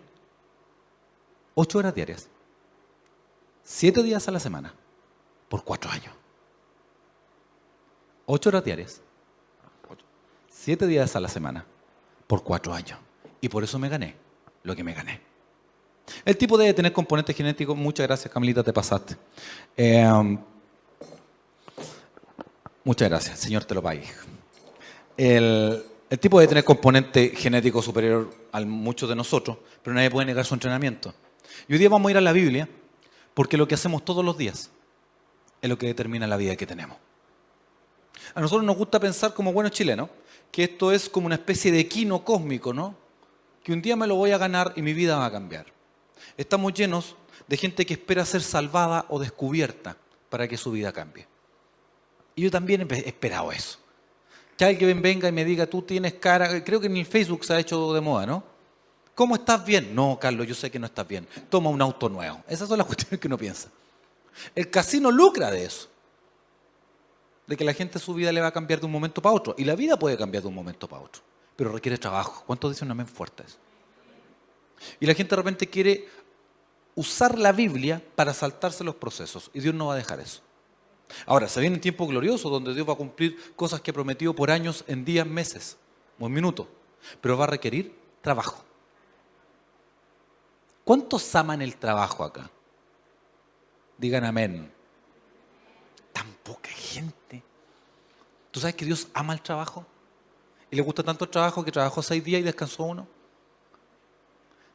ocho 1.55 1.77
horas 1.77 1.95
diarias, 1.95 2.29
siete 3.63 4.03
días 4.03 4.27
a 4.27 4.31
la 4.31 4.41
semana, 4.41 4.73
por 5.51 5.65
cuatro 5.65 5.91
años. 5.91 6.15
Ocho 8.25 8.49
horas 8.49 8.65
diarias, 8.65 9.03
siete 10.49 10.87
días 10.87 11.15
a 11.15 11.21
la 11.21 11.29
semana, 11.29 11.67
por 12.27 12.43
cuatro 12.43 12.73
años. 12.73 12.99
Y 13.43 13.51
por 13.51 13.65
eso 13.65 13.79
me 13.79 13.91
gané 13.91 14.17
lo 14.63 14.75
que 14.75 14.83
me 14.83 14.95
gané. 14.95 15.21
El 16.25 16.39
tipo 16.39 16.57
debe 16.57 16.73
tener 16.73 16.91
componentes 16.95 17.37
genéticos. 17.37 17.77
Muchas 17.77 18.07
gracias, 18.07 18.33
Camilita, 18.33 18.63
te 18.63 18.73
pasaste. 18.73 19.15
Eh, 19.77 20.39
muchas 22.83 23.11
gracias, 23.11 23.39
Señor 23.39 23.67
te 23.67 23.75
lo 23.75 23.83
pague. 23.83 24.05
El, 25.17 25.85
tipo 26.21 26.39
debe 26.39 26.49
tener 26.49 26.65
componente 26.65 27.33
genético 27.37 27.81
superior 27.83 28.31
a 28.53 28.61
muchos 28.63 29.09
de 29.09 29.15
nosotros, 29.15 29.59
pero 29.83 29.95
nadie 29.95 30.11
puede 30.11 30.27
negar 30.27 30.45
su 30.45 30.55
entrenamiento. 30.55 31.15
Y 31.69 31.73
hoy 31.73 31.79
día 31.79 31.89
vamos 31.89 32.09
a 32.09 32.11
ir 32.13 32.17
a 32.19 32.21
la 32.21 32.33
Biblia 32.33 32.69
porque 33.33 33.57
lo 33.57 33.69
que 33.69 33.75
hacemos 33.75 34.05
todos 34.05 34.25
los 34.25 34.37
días 34.37 34.71
es 35.63 35.71
lo 35.71 35.79
que 35.79 35.87
determina 35.87 36.27
la 36.27 36.37
vida 36.37 36.57
que 36.57 36.67
tenemos. 36.67 36.97
A 38.35 38.41
nosotros 38.41 38.65
nos 38.65 38.77
gusta 38.77 38.99
pensar 39.01 39.35
como 39.35 39.53
buenos 39.53 39.73
chilenos 39.73 40.09
que 40.51 40.65
esto 40.65 40.93
es 40.93 41.09
como 41.09 41.27
una 41.27 41.37
especie 41.37 41.73
de 41.73 41.89
quino 41.89 42.25
cósmico, 42.25 42.73
¿no? 42.73 42.97
Que 43.63 43.73
un 43.73 43.83
día 43.83 43.97
me 43.97 44.07
lo 44.07 44.17
voy 44.17 44.33
a 44.33 44.39
ganar 44.39 44.73
y 44.77 44.83
mi 44.83 44.93
vida 44.93 45.17
va 45.17 45.27
a 45.27 45.33
cambiar. 45.33 45.67
Estamos 46.37 46.75
llenos 46.75 47.17
de 47.47 47.57
gente 47.57 47.87
que 47.87 47.95
espera 47.95 48.25
ser 48.25 48.43
salvada 48.43 49.07
o 49.09 49.19
descubierta 49.19 49.97
para 50.29 50.49
que 50.49 50.57
su 50.57 50.71
vida 50.71 50.93
cambie. 50.93 51.27
Y 52.37 52.43
yo 52.43 52.51
también 52.51 52.87
he 52.91 53.09
esperado 53.09 53.53
eso. 53.53 53.79
Que 54.57 54.65
alguien 54.65 55.03
venga 55.03 55.29
y 55.29 55.33
me 55.33 55.45
diga, 55.45 55.67
tú 55.67 55.83
tienes 55.83 56.15
cara, 56.15 56.63
creo 56.63 56.81
que 56.81 56.87
en 56.87 56.97
el 56.97 57.07
Facebook 57.07 57.45
se 57.45 57.55
ha 57.55 57.59
hecho 57.59 57.93
de 57.93 58.01
moda, 58.01 58.27
¿no? 58.27 58.45
¿Cómo 59.15 59.37
estás 59.37 59.65
bien? 59.65 59.95
No, 59.95 60.19
Carlos, 60.21 60.47
yo 60.47 60.55
sé 60.55 60.71
que 60.71 60.79
no 60.79 60.87
estás 60.87 61.07
bien. 61.07 61.27
Toma 61.49 61.71
un 61.71 61.81
auto 61.81 62.09
nuevo. 62.09 62.43
Esas 62.49 62.69
son 62.69 62.79
las 62.79 62.87
cuestiones 62.89 63.21
que 63.21 63.27
uno 63.29 63.39
piensa. 63.39 63.69
El 64.55 64.71
casino 64.71 65.11
lucra 65.11 65.51
de 65.51 65.65
eso. 65.65 65.89
de 67.47 67.57
que 67.57 67.65
la 67.65 67.75
gente 67.75 67.99
su 67.99 68.15
vida 68.15 68.33
le 68.33 68.41
va 68.41 68.49
a 68.49 68.53
cambiar 68.53 68.81
de 68.81 68.87
un 68.87 68.93
momento 68.93 69.21
para 69.23 69.35
otro. 69.35 69.55
Y 69.59 69.65
la 69.65 69.77
vida 69.77 69.99
puede 69.99 70.17
cambiar 70.17 70.43
de 70.43 70.49
un 70.49 70.55
momento 70.55 70.89
para 70.89 71.03
otro, 71.03 71.23
pero 71.57 71.73
requiere 71.73 71.99
trabajo. 71.99 72.43
¿Cuántos 72.47 72.73
dicen 72.73 72.91
amén 72.91 73.07
fuerte 73.07 73.45
eso? 73.47 73.59
Y 74.99 75.07
la 75.07 75.15
gente 75.15 75.31
de 75.31 75.37
repente 75.37 75.69
quiere 75.69 76.09
usar 76.95 77.39
la 77.39 77.53
Biblia 77.53 78.03
para 78.15 78.33
saltarse 78.33 78.85
los 78.85 78.95
procesos, 78.95 79.51
y 79.53 79.61
Dios 79.61 79.75
no 79.75 79.87
va 79.87 79.95
a 79.95 79.97
dejar 79.97 80.21
eso. 80.21 80.41
Ahora, 81.27 81.49
se 81.49 81.61
viene 81.61 81.77
un 81.77 81.81
tiempo 81.81 82.07
glorioso 82.07 82.49
donde 82.51 82.75
Dios 82.75 82.89
va 82.89 82.95
a 82.95 82.97
cumplir 82.97 83.55
cosas 83.55 83.81
que 83.81 83.91
ha 83.91 83.95
prometido 83.95 84.35
por 84.35 84.51
años, 84.51 84.85
en 84.87 85.05
días, 85.05 85.27
meses, 85.27 85.77
o 86.19 86.27
en 86.27 86.33
minutos, 86.33 86.67
pero 87.21 87.37
va 87.37 87.45
a 87.45 87.49
requerir 87.49 87.95
trabajo. 88.21 88.65
¿Cuántos 90.85 91.35
aman 91.35 91.63
el 91.63 91.77
trabajo 91.77 92.25
acá? 92.25 92.51
Digan 93.97 94.25
amén. 94.25 94.71
Tan 96.13 96.27
poca 96.43 96.69
gente. 96.71 97.43
¿Tú 98.51 98.61
sabes 98.61 98.77
que 98.77 98.85
Dios 98.85 99.09
ama 99.15 99.33
el 99.33 99.41
trabajo? 99.41 99.87
Y 100.71 100.77
le 100.77 100.83
gusta 100.83 101.03
tanto 101.03 101.25
el 101.25 101.31
trabajo 101.31 101.65
que 101.65 101.73
trabajó 101.73 102.03
seis 102.03 102.23
días 102.23 102.41
y 102.41 102.45
descansó 102.45 102.85
uno. 102.85 103.07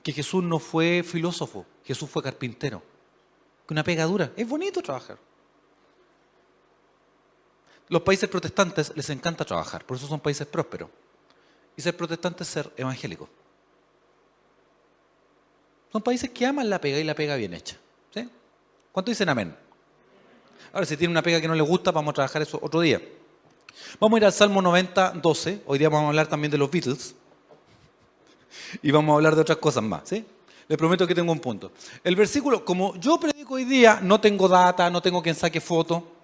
Que 0.02 0.12
Jesús 0.12 0.44
no 0.44 0.60
fue 0.60 1.04
filósofo, 1.04 1.66
Jesús 1.84 2.10
fue 2.10 2.24
carpintero. 2.24 2.82
Que 3.68 3.74
una 3.74 3.84
pegadura. 3.84 4.32
Es 4.36 4.48
bonito 4.48 4.82
trabajar. 4.82 5.18
Los 7.90 8.04
países 8.04 8.30
protestantes 8.30 8.94
les 8.96 9.10
encanta 9.10 9.44
trabajar, 9.44 9.84
por 9.84 9.98
eso 9.98 10.08
son 10.08 10.20
países 10.20 10.48
prósperos. 10.48 10.90
Y 11.76 11.82
ser 11.82 11.98
protestante 11.98 12.44
es 12.44 12.50
ser 12.50 12.72
evangélico. 12.78 13.28
Son 15.92 16.02
países 16.02 16.30
que 16.30 16.46
aman 16.46 16.70
la 16.70 16.80
pega 16.80 17.00
y 17.00 17.04
la 17.04 17.16
pega 17.16 17.36
bien 17.36 17.54
hecha. 17.54 17.78
¿sí? 18.14 18.30
¿Cuánto 18.92 19.10
dicen 19.10 19.28
amén? 19.30 19.56
Ahora, 20.72 20.86
si 20.86 20.96
tiene 20.98 21.12
una 21.12 21.24
pega 21.24 21.42
que 21.42 21.48
no 21.48 21.56
le 21.56 21.64
gusta, 21.64 21.92
vamos 21.92 22.12
a 22.12 22.16
trabajar 22.16 22.44
eso 22.44 22.60
otro 22.62 22.82
día. 22.82 23.02
Vamos 24.00 24.18
a 24.18 24.20
ir 24.20 24.26
al 24.26 24.34
Salmo 24.34 24.62
90, 24.62 25.14
12. 25.14 25.64
Hoy 25.66 25.80
día 25.80 25.90
vamos 25.90 26.06
a 26.06 26.10
hablar 26.10 26.28
también 26.28 26.52
de 26.52 26.58
los 26.58 26.70
Beatles. 26.70 27.16
Y 28.84 28.92
vamos 28.92 29.14
a 29.14 29.16
hablar 29.16 29.36
de 29.36 29.42
otras 29.42 29.58
cosas 29.58 29.84
más. 29.84 30.02
¿sí? 30.10 30.24
Les 30.68 30.78
prometo 30.78 31.08
que 31.08 31.16
tengo 31.16 31.32
un 31.32 31.40
punto. 31.40 31.72
El 32.04 32.16
versículo, 32.16 32.64
como 32.64 32.96
yo 32.98 33.20
predico 33.20 33.56
hoy 33.56 33.64
día, 33.64 34.00
no 34.02 34.20
tengo 34.22 34.48
data, 34.48 34.90
no 34.90 35.02
tengo 35.02 35.24
quien 35.24 35.34
saque 35.34 35.60
foto. 35.60 36.19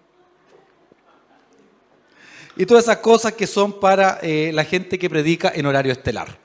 Y 2.57 2.65
todas 2.65 2.85
esas 2.85 2.97
cosas 2.97 3.33
que 3.33 3.47
son 3.47 3.79
para 3.79 4.19
eh, 4.21 4.51
la 4.53 4.63
gente 4.63 4.97
que 4.97 5.09
predica 5.09 5.51
en 5.53 5.65
horario 5.65 5.91
estelar. 5.91 6.39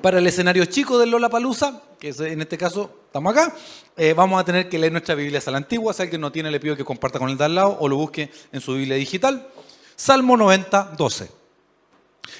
Para 0.00 0.18
el 0.18 0.26
escenario 0.26 0.64
chico 0.64 0.98
del 0.98 1.10
Lola 1.10 1.28
Palusa, 1.28 1.82
que 2.00 2.08
en 2.08 2.40
este 2.40 2.56
caso 2.56 3.02
estamos 3.06 3.36
acá, 3.36 3.54
eh, 3.96 4.14
vamos 4.14 4.40
a 4.40 4.44
tener 4.44 4.68
que 4.68 4.78
leer 4.78 4.92
nuestra 4.92 5.14
Biblia 5.14 5.42
a 5.44 5.50
la 5.50 5.58
antigua. 5.58 5.92
Si 5.92 6.00
alguien 6.00 6.22
no 6.22 6.32
tiene, 6.32 6.50
le 6.50 6.58
pido 6.58 6.74
que 6.74 6.84
comparta 6.84 7.18
con 7.18 7.28
el 7.28 7.36
de 7.36 7.44
al 7.44 7.54
lado 7.54 7.76
o 7.80 7.86
lo 7.86 7.96
busque 7.96 8.30
en 8.50 8.60
su 8.62 8.74
Biblia 8.74 8.96
digital. 8.96 9.46
Salmo 9.94 10.38
90, 10.38 10.94
12. 10.96 11.28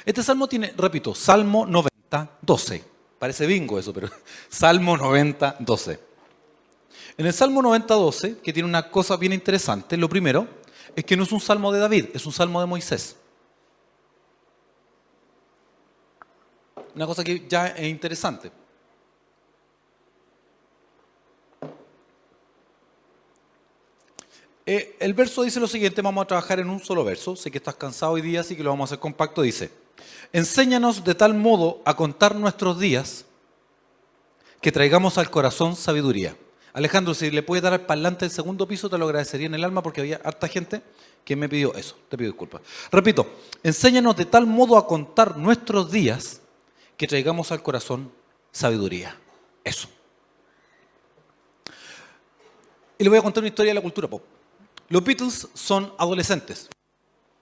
Este 0.07 0.23
salmo 0.23 0.49
tiene, 0.49 0.73
repito, 0.75 1.15
Salmo 1.15 1.67
90, 1.67 2.39
12. 2.41 2.85
Parece 3.19 3.47
bingo 3.47 3.79
eso, 3.79 3.93
pero 3.93 4.09
Salmo 4.49 4.97
90, 4.97 5.57
12. 5.59 6.01
En 7.19 7.27
el 7.27 7.33
Salmo 7.35 7.61
90, 7.61 7.95
12, 7.95 8.39
que 8.39 8.55
tiene 8.55 8.69
una 8.69 8.91
cosa 8.91 9.17
bien 9.19 9.35
interesante, 9.35 9.99
lo 9.99 10.09
primero 10.09 10.64
es 10.95 11.05
que 11.05 11.17
no 11.17 11.25
es 11.25 11.33
un 11.33 11.41
salmo 11.41 11.73
de 11.73 11.81
David, 11.81 12.07
es 12.15 12.27
un 12.27 12.33
salmo 12.33 12.61
de 12.61 12.67
Moisés. 12.67 13.17
Una 16.95 17.07
cosa 17.07 17.25
que 17.25 17.47
ya 17.49 17.69
es 17.69 17.89
interesante. 17.89 18.53
Eh, 24.67 24.97
el 24.99 25.13
verso 25.13 25.43
dice 25.43 25.61
lo 25.61 25.67
siguiente, 25.67 26.01
vamos 26.01 26.25
a 26.25 26.27
trabajar 26.27 26.59
en 26.59 26.71
un 26.71 26.81
solo 26.81 27.05
verso, 27.05 27.37
sé 27.37 27.51
que 27.51 27.59
estás 27.59 27.75
cansado 27.75 28.13
hoy 28.13 28.23
día, 28.23 28.41
así 28.41 28.57
que 28.57 28.63
lo 28.63 28.71
vamos 28.71 28.91
a 28.91 28.95
hacer 28.95 29.01
compacto, 29.01 29.43
dice, 29.43 29.71
enséñanos 30.33 31.05
de 31.05 31.15
tal 31.15 31.35
modo 31.35 31.83
a 31.85 31.95
contar 31.95 32.35
nuestros 32.35 32.79
días 32.79 33.27
que 34.63 34.73
traigamos 34.73 35.19
al 35.19 35.31
corazón 35.31 35.77
sabiduría. 35.77 36.35
Alejandro, 36.75 37.15
si 37.15 37.31
le 37.31 37.45
puedes 37.45 37.63
dar 37.63 37.73
al 37.73 37.87
parlante 37.87 38.25
del 38.25 38.33
segundo 38.33 38.67
piso, 38.67 38.91
te 38.91 38.99
lo 38.99 39.07
agradecería 39.07 39.47
en 39.47 39.55
el 39.55 39.63
alma 39.63 39.81
porque 39.81 40.01
había 40.01 40.21
harta 40.25 40.49
gente 40.49 40.83
que 41.25 41.37
me 41.37 41.49
pidió 41.49 41.73
eso, 41.75 41.97
te 42.09 42.19
pido 42.19 42.33
disculpas. 42.33 42.63
Repito, 42.91 43.27
enséñanos 43.63 44.17
de 44.17 44.25
tal 44.25 44.47
modo 44.47 44.77
a 44.77 44.87
contar 44.87 45.39
nuestros 45.39 45.91
días 45.93 46.41
que 46.97 47.07
traigamos 47.07 47.53
al 47.53 47.63
corazón 47.63 48.13
sabiduría. 48.51 49.17
Eso. 49.63 49.89
Y 52.99 53.05
le 53.05 53.09
voy 53.09 53.19
a 53.19 53.23
contar 53.23 53.43
una 53.43 53.49
historia 53.49 53.71
de 53.71 53.75
la 53.77 53.81
cultura 53.81 54.09
pop. 54.09 54.25
Los 54.89 55.03
Beatles 55.05 55.49
son 55.55 55.93
adolescentes. 55.97 56.69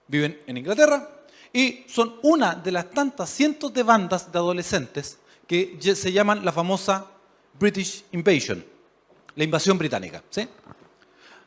Viven 0.08 0.42
en 0.46 0.58
Inglaterra 0.58 1.08
y 1.52 1.84
son 1.88 2.16
una 2.22 2.54
de 2.54 2.70
las 2.70 2.90
tantas 2.90 3.30
cientos 3.30 3.72
de 3.72 3.82
bandas 3.82 4.30
de 4.30 4.38
adolescentes 4.38 5.18
que 5.46 5.78
se 5.94 6.12
llaman 6.12 6.44
la 6.44 6.52
famosa 6.52 7.06
British 7.58 8.04
Invasion, 8.12 8.64
la 9.36 9.44
invasión 9.44 9.78
británica. 9.78 10.22
¿sí? 10.30 10.48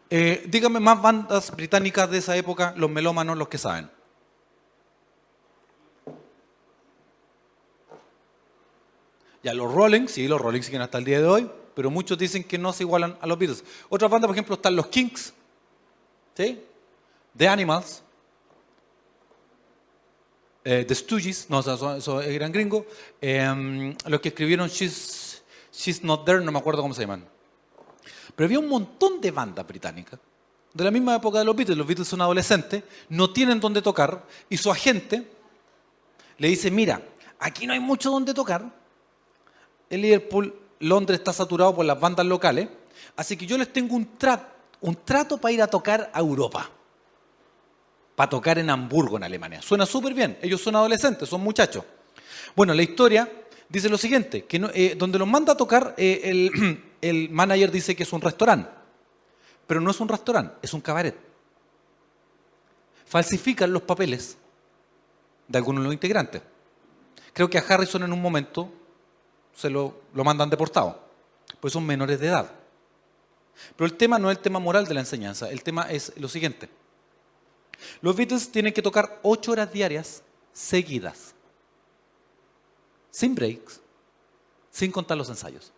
Eh, 0.09 0.45
díganme 0.47 0.79
más 0.79 1.01
bandas 1.01 1.55
británicas 1.55 2.09
de 2.09 2.19
esa 2.19 2.35
época, 2.37 2.73
los 2.77 2.89
melómanos, 2.89 3.37
los 3.37 3.47
que 3.47 3.57
saben. 3.57 3.89
Ya 9.43 9.53
los 9.53 9.71
Rolling, 9.71 10.07
sí, 10.07 10.27
los 10.27 10.41
Rolling 10.41 10.61
siguen 10.61 10.81
hasta 10.81 10.97
el 10.97 11.05
día 11.05 11.19
de 11.19 11.27
hoy, 11.27 11.51
pero 11.75 11.91
muchos 11.91 12.17
dicen 12.17 12.43
que 12.43 12.57
no 12.57 12.73
se 12.73 12.83
igualan 12.83 13.17
a 13.21 13.27
los 13.27 13.37
Beatles. 13.37 13.63
Otras 13.89 14.09
bandas, 14.09 14.27
por 14.27 14.35
ejemplo, 14.35 14.55
están 14.55 14.75
los 14.75 14.87
Kings, 14.87 15.33
¿sí? 16.35 16.63
The 17.37 17.47
Animals, 17.47 18.01
eh, 20.63 20.83
The 20.87 20.95
Stooges, 20.95 21.47
no, 21.49 21.59
eso, 21.59 22.21
eran 22.21 22.51
gringos, 22.51 22.85
em, 23.21 23.95
los 24.07 24.19
que 24.19 24.29
escribieron 24.29 24.67
She's, 24.67 25.43
She's 25.71 26.03
Not 26.03 26.25
There, 26.25 26.43
no 26.43 26.51
me 26.51 26.57
acuerdo 26.57 26.81
cómo 26.81 26.95
se 26.95 27.01
llaman. 27.01 27.34
Pero 28.35 28.45
había 28.45 28.59
un 28.59 28.67
montón 28.67 29.21
de 29.21 29.31
bandas 29.31 29.65
británicas, 29.65 30.19
de 30.73 30.83
la 30.83 30.91
misma 30.91 31.15
época 31.15 31.39
de 31.39 31.45
los 31.45 31.55
Beatles. 31.55 31.77
Los 31.77 31.87
Beatles 31.87 32.07
son 32.07 32.21
adolescentes, 32.21 32.83
no 33.09 33.31
tienen 33.31 33.59
dónde 33.59 33.81
tocar, 33.81 34.23
y 34.49 34.57
su 34.57 34.69
agente 34.69 35.27
le 36.37 36.47
dice, 36.49 36.69
mira, 36.69 37.01
aquí 37.39 37.65
no 37.65 37.73
hay 37.73 37.79
mucho 37.79 38.11
donde 38.11 38.33
tocar, 38.33 38.69
el 39.89 40.01
Liverpool, 40.01 40.53
Londres 40.79 41.19
está 41.19 41.31
saturado 41.31 41.75
por 41.75 41.85
las 41.85 41.99
bandas 41.99 42.25
locales, 42.25 42.67
así 43.15 43.37
que 43.37 43.45
yo 43.45 43.57
les 43.57 43.71
tengo 43.71 43.95
un, 43.95 44.07
un 44.81 44.95
trato 45.05 45.37
para 45.37 45.51
ir 45.53 45.61
a 45.61 45.67
tocar 45.67 46.11
a 46.13 46.19
Europa, 46.19 46.69
para 48.15 48.29
tocar 48.29 48.57
en 48.59 48.69
Hamburgo, 48.69 49.17
en 49.17 49.23
Alemania. 49.23 49.61
Suena 49.61 49.85
súper 49.85 50.13
bien, 50.13 50.37
ellos 50.41 50.61
son 50.61 50.75
adolescentes, 50.75 51.29
son 51.29 51.41
muchachos. 51.41 51.83
Bueno, 52.55 52.73
la 52.73 52.83
historia 52.83 53.29
dice 53.69 53.89
lo 53.89 53.97
siguiente, 53.97 54.45
que 54.45 54.61
eh, 54.73 54.95
donde 54.97 55.19
los 55.19 55.27
manda 55.27 55.53
a 55.53 55.57
tocar, 55.57 55.93
eh, 55.97 56.21
el, 56.23 56.83
el 57.09 57.29
manager 57.29 57.71
dice 57.71 57.95
que 57.95 58.03
es 58.03 58.13
un 58.13 58.21
restaurante, 58.21 58.69
pero 59.67 59.79
no 59.79 59.91
es 59.91 59.99
un 59.99 60.07
restaurante, 60.07 60.55
es 60.61 60.73
un 60.73 60.81
cabaret. 60.81 61.15
Falsifican 63.05 63.71
los 63.71 63.83
papeles 63.83 64.37
de 65.47 65.57
algunos 65.57 65.83
de 65.83 65.85
los 65.85 65.93
integrantes. 65.93 66.41
Creo 67.31 67.49
que 67.49 67.59
a 67.59 67.61
Harrison 67.61 68.03
en 68.03 68.11
un 68.11 68.21
momento 68.21 68.71
se 69.53 69.69
lo, 69.69 70.01
mandan 70.13 70.49
deportado, 70.49 70.99
pues 71.59 71.73
son 71.73 71.85
menores 71.85 72.19
de 72.19 72.27
edad. 72.27 72.51
Pero 73.75 73.85
el 73.85 73.95
tema 73.95 74.17
no 74.17 74.31
es 74.31 74.37
el 74.37 74.43
tema 74.43 74.59
moral 74.59 74.87
de 74.87 74.95
la 74.95 75.01
enseñanza, 75.01 75.51
el 75.51 75.63
tema 75.63 75.83
es 75.91 76.11
lo 76.17 76.27
siguiente. 76.27 76.69
Los 78.01 78.15
Beatles 78.15 78.51
tienen 78.51 78.73
que 78.73 78.81
tocar 78.81 79.19
ocho 79.21 79.51
horas 79.51 79.71
diarias 79.71 80.23
seguidas, 80.53 81.35
sin 83.11 83.35
breaks, 83.35 83.79
sin 84.71 84.91
contar 84.91 85.17
los 85.17 85.29
ensayos. 85.29 85.71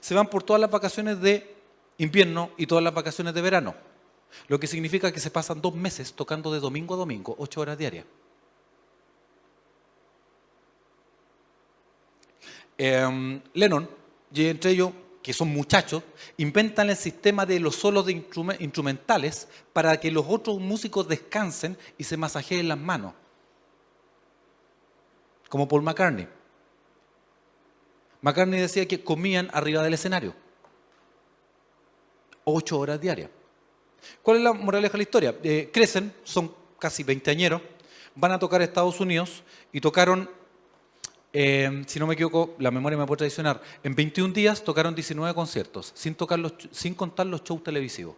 Se 0.00 0.14
van 0.14 0.28
por 0.28 0.42
todas 0.42 0.60
las 0.60 0.70
vacaciones 0.70 1.20
de 1.20 1.56
invierno 1.98 2.50
y 2.56 2.66
todas 2.66 2.84
las 2.84 2.94
vacaciones 2.94 3.34
de 3.34 3.42
verano, 3.42 3.74
lo 4.48 4.58
que 4.60 4.66
significa 4.66 5.12
que 5.12 5.20
se 5.20 5.30
pasan 5.30 5.60
dos 5.60 5.74
meses 5.74 6.14
tocando 6.14 6.52
de 6.52 6.60
domingo 6.60 6.94
a 6.94 6.98
domingo, 6.98 7.34
ocho 7.38 7.60
horas 7.60 7.76
diarias. 7.76 8.06
Em, 12.78 13.42
Lennon, 13.52 13.90
y 14.32 14.46
entre 14.46 14.70
ellos, 14.70 14.92
que 15.22 15.34
son 15.34 15.48
muchachos, 15.48 16.02
inventan 16.38 16.88
el 16.88 16.96
sistema 16.96 17.44
de 17.44 17.60
los 17.60 17.76
solos 17.76 18.06
de 18.06 18.24
instrumentales 18.58 19.48
para 19.74 20.00
que 20.00 20.10
los 20.10 20.24
otros 20.26 20.58
músicos 20.58 21.06
descansen 21.06 21.76
y 21.98 22.04
se 22.04 22.16
masajeen 22.16 22.68
las 22.68 22.78
manos. 22.78 23.12
Como 25.50 25.68
Paul 25.68 25.82
McCartney. 25.82 26.39
McCartney 28.22 28.60
decía 28.60 28.86
que 28.86 29.02
comían 29.02 29.48
arriba 29.52 29.82
del 29.82 29.94
escenario. 29.94 30.34
Ocho 32.44 32.78
horas 32.78 33.00
diarias. 33.00 33.30
¿Cuál 34.22 34.38
es 34.38 34.42
la 34.42 34.52
moraleja 34.52 34.92
de 34.92 34.98
la 34.98 35.02
historia? 35.02 35.36
Eh, 35.42 35.70
crecen, 35.72 36.14
son 36.24 36.54
casi 36.78 37.02
veinteañeros, 37.02 37.60
van 38.14 38.32
a 38.32 38.38
tocar 38.38 38.60
a 38.60 38.64
Estados 38.64 38.98
Unidos 39.00 39.42
y 39.72 39.80
tocaron 39.80 40.28
Em, 41.32 41.84
si 41.86 42.00
no 42.00 42.08
me 42.08 42.14
equivoco, 42.14 42.56
la 42.58 42.72
memoria 42.72 42.98
me 42.98 43.06
puede 43.06 43.18
traicionar, 43.18 43.62
en 43.84 43.94
21 43.94 44.34
días 44.34 44.64
tocaron 44.64 44.94
19 44.96 45.32
conciertos, 45.32 45.92
sin, 45.94 46.16
tocar 46.16 46.40
sin 46.72 46.94
contar 46.94 47.26
los 47.26 47.44
shows 47.44 47.62
televisivos. 47.62 48.16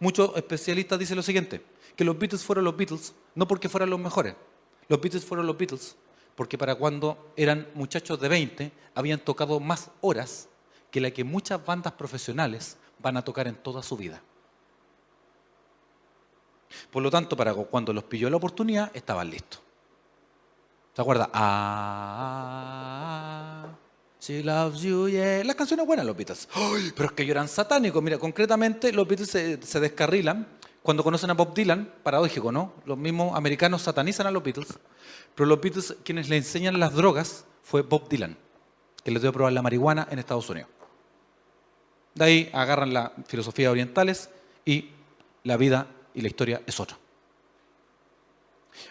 Muchos 0.00 0.36
especialistas 0.36 0.98
dicen 0.98 1.16
lo 1.16 1.22
siguiente, 1.22 1.62
que 1.94 2.04
los 2.04 2.18
Beatles 2.18 2.42
fueron 2.42 2.64
los 2.64 2.76
Beatles, 2.76 3.14
no 3.34 3.46
porque 3.46 3.68
fueran 3.68 3.90
los 3.90 4.00
mejores. 4.00 4.34
Los 4.88 5.00
Beatles 5.00 5.24
fueron 5.24 5.46
los 5.46 5.56
Beatles 5.56 5.96
porque 6.40 6.56
para 6.56 6.74
cuando 6.74 7.34
eran 7.36 7.68
muchachos 7.74 8.18
de 8.18 8.26
20 8.26 8.72
habían 8.94 9.20
tocado 9.20 9.60
más 9.60 9.90
horas 10.00 10.48
que 10.90 10.98
la 10.98 11.10
que 11.10 11.22
muchas 11.22 11.62
bandas 11.62 11.92
profesionales 11.92 12.78
van 12.98 13.18
a 13.18 13.22
tocar 13.22 13.46
en 13.46 13.56
toda 13.56 13.82
su 13.82 13.94
vida. 13.94 14.22
Por 16.90 17.02
lo 17.02 17.10
tanto, 17.10 17.36
para 17.36 17.52
cuando 17.52 17.92
los 17.92 18.04
pilló 18.04 18.30
la 18.30 18.38
oportunidad, 18.38 18.90
estaban 18.94 19.28
listos. 19.28 19.60
¿Se 20.94 21.02
acuerda? 21.02 21.28
Ah, 21.34 22.86
she 24.18 24.42
loves 24.42 24.80
you, 24.80 25.10
yeah. 25.10 25.44
Las 25.44 25.56
canciones 25.56 25.84
buenas, 25.84 26.06
los 26.06 26.16
Beatles. 26.16 26.48
pero 26.96 27.10
es 27.10 27.14
que 27.14 27.22
ellos 27.24 27.32
eran 27.32 27.48
satánicos. 27.48 28.02
Mira, 28.02 28.16
concretamente, 28.16 28.94
los 28.94 29.06
Beatles 29.06 29.28
se 29.28 29.78
descarrilan 29.78 30.46
cuando 30.82 31.04
conocen 31.04 31.30
a 31.30 31.34
Bob 31.34 31.54
Dylan, 31.54 31.92
paradójico, 32.02 32.50
¿no? 32.52 32.72
Los 32.86 32.96
mismos 32.96 33.36
americanos 33.36 33.82
satanizan 33.82 34.26
a 34.26 34.30
los 34.30 34.42
Beatles, 34.42 34.78
pero 35.34 35.46
los 35.46 35.60
Beatles 35.60 35.96
quienes 36.04 36.28
le 36.28 36.36
enseñan 36.36 36.80
las 36.80 36.94
drogas 36.94 37.44
fue 37.62 37.82
Bob 37.82 38.08
Dylan, 38.08 38.36
que 39.04 39.10
les 39.10 39.20
dio 39.20 39.30
a 39.30 39.32
probar 39.32 39.52
la 39.52 39.62
marihuana 39.62 40.08
en 40.10 40.18
Estados 40.18 40.48
Unidos. 40.48 40.70
De 42.14 42.24
ahí 42.24 42.50
agarran 42.52 42.92
las 42.92 43.12
filosofías 43.26 43.70
orientales 43.70 44.30
y 44.64 44.90
la 45.44 45.56
vida 45.56 45.86
y 46.14 46.22
la 46.22 46.28
historia 46.28 46.62
es 46.66 46.80
otra. 46.80 46.98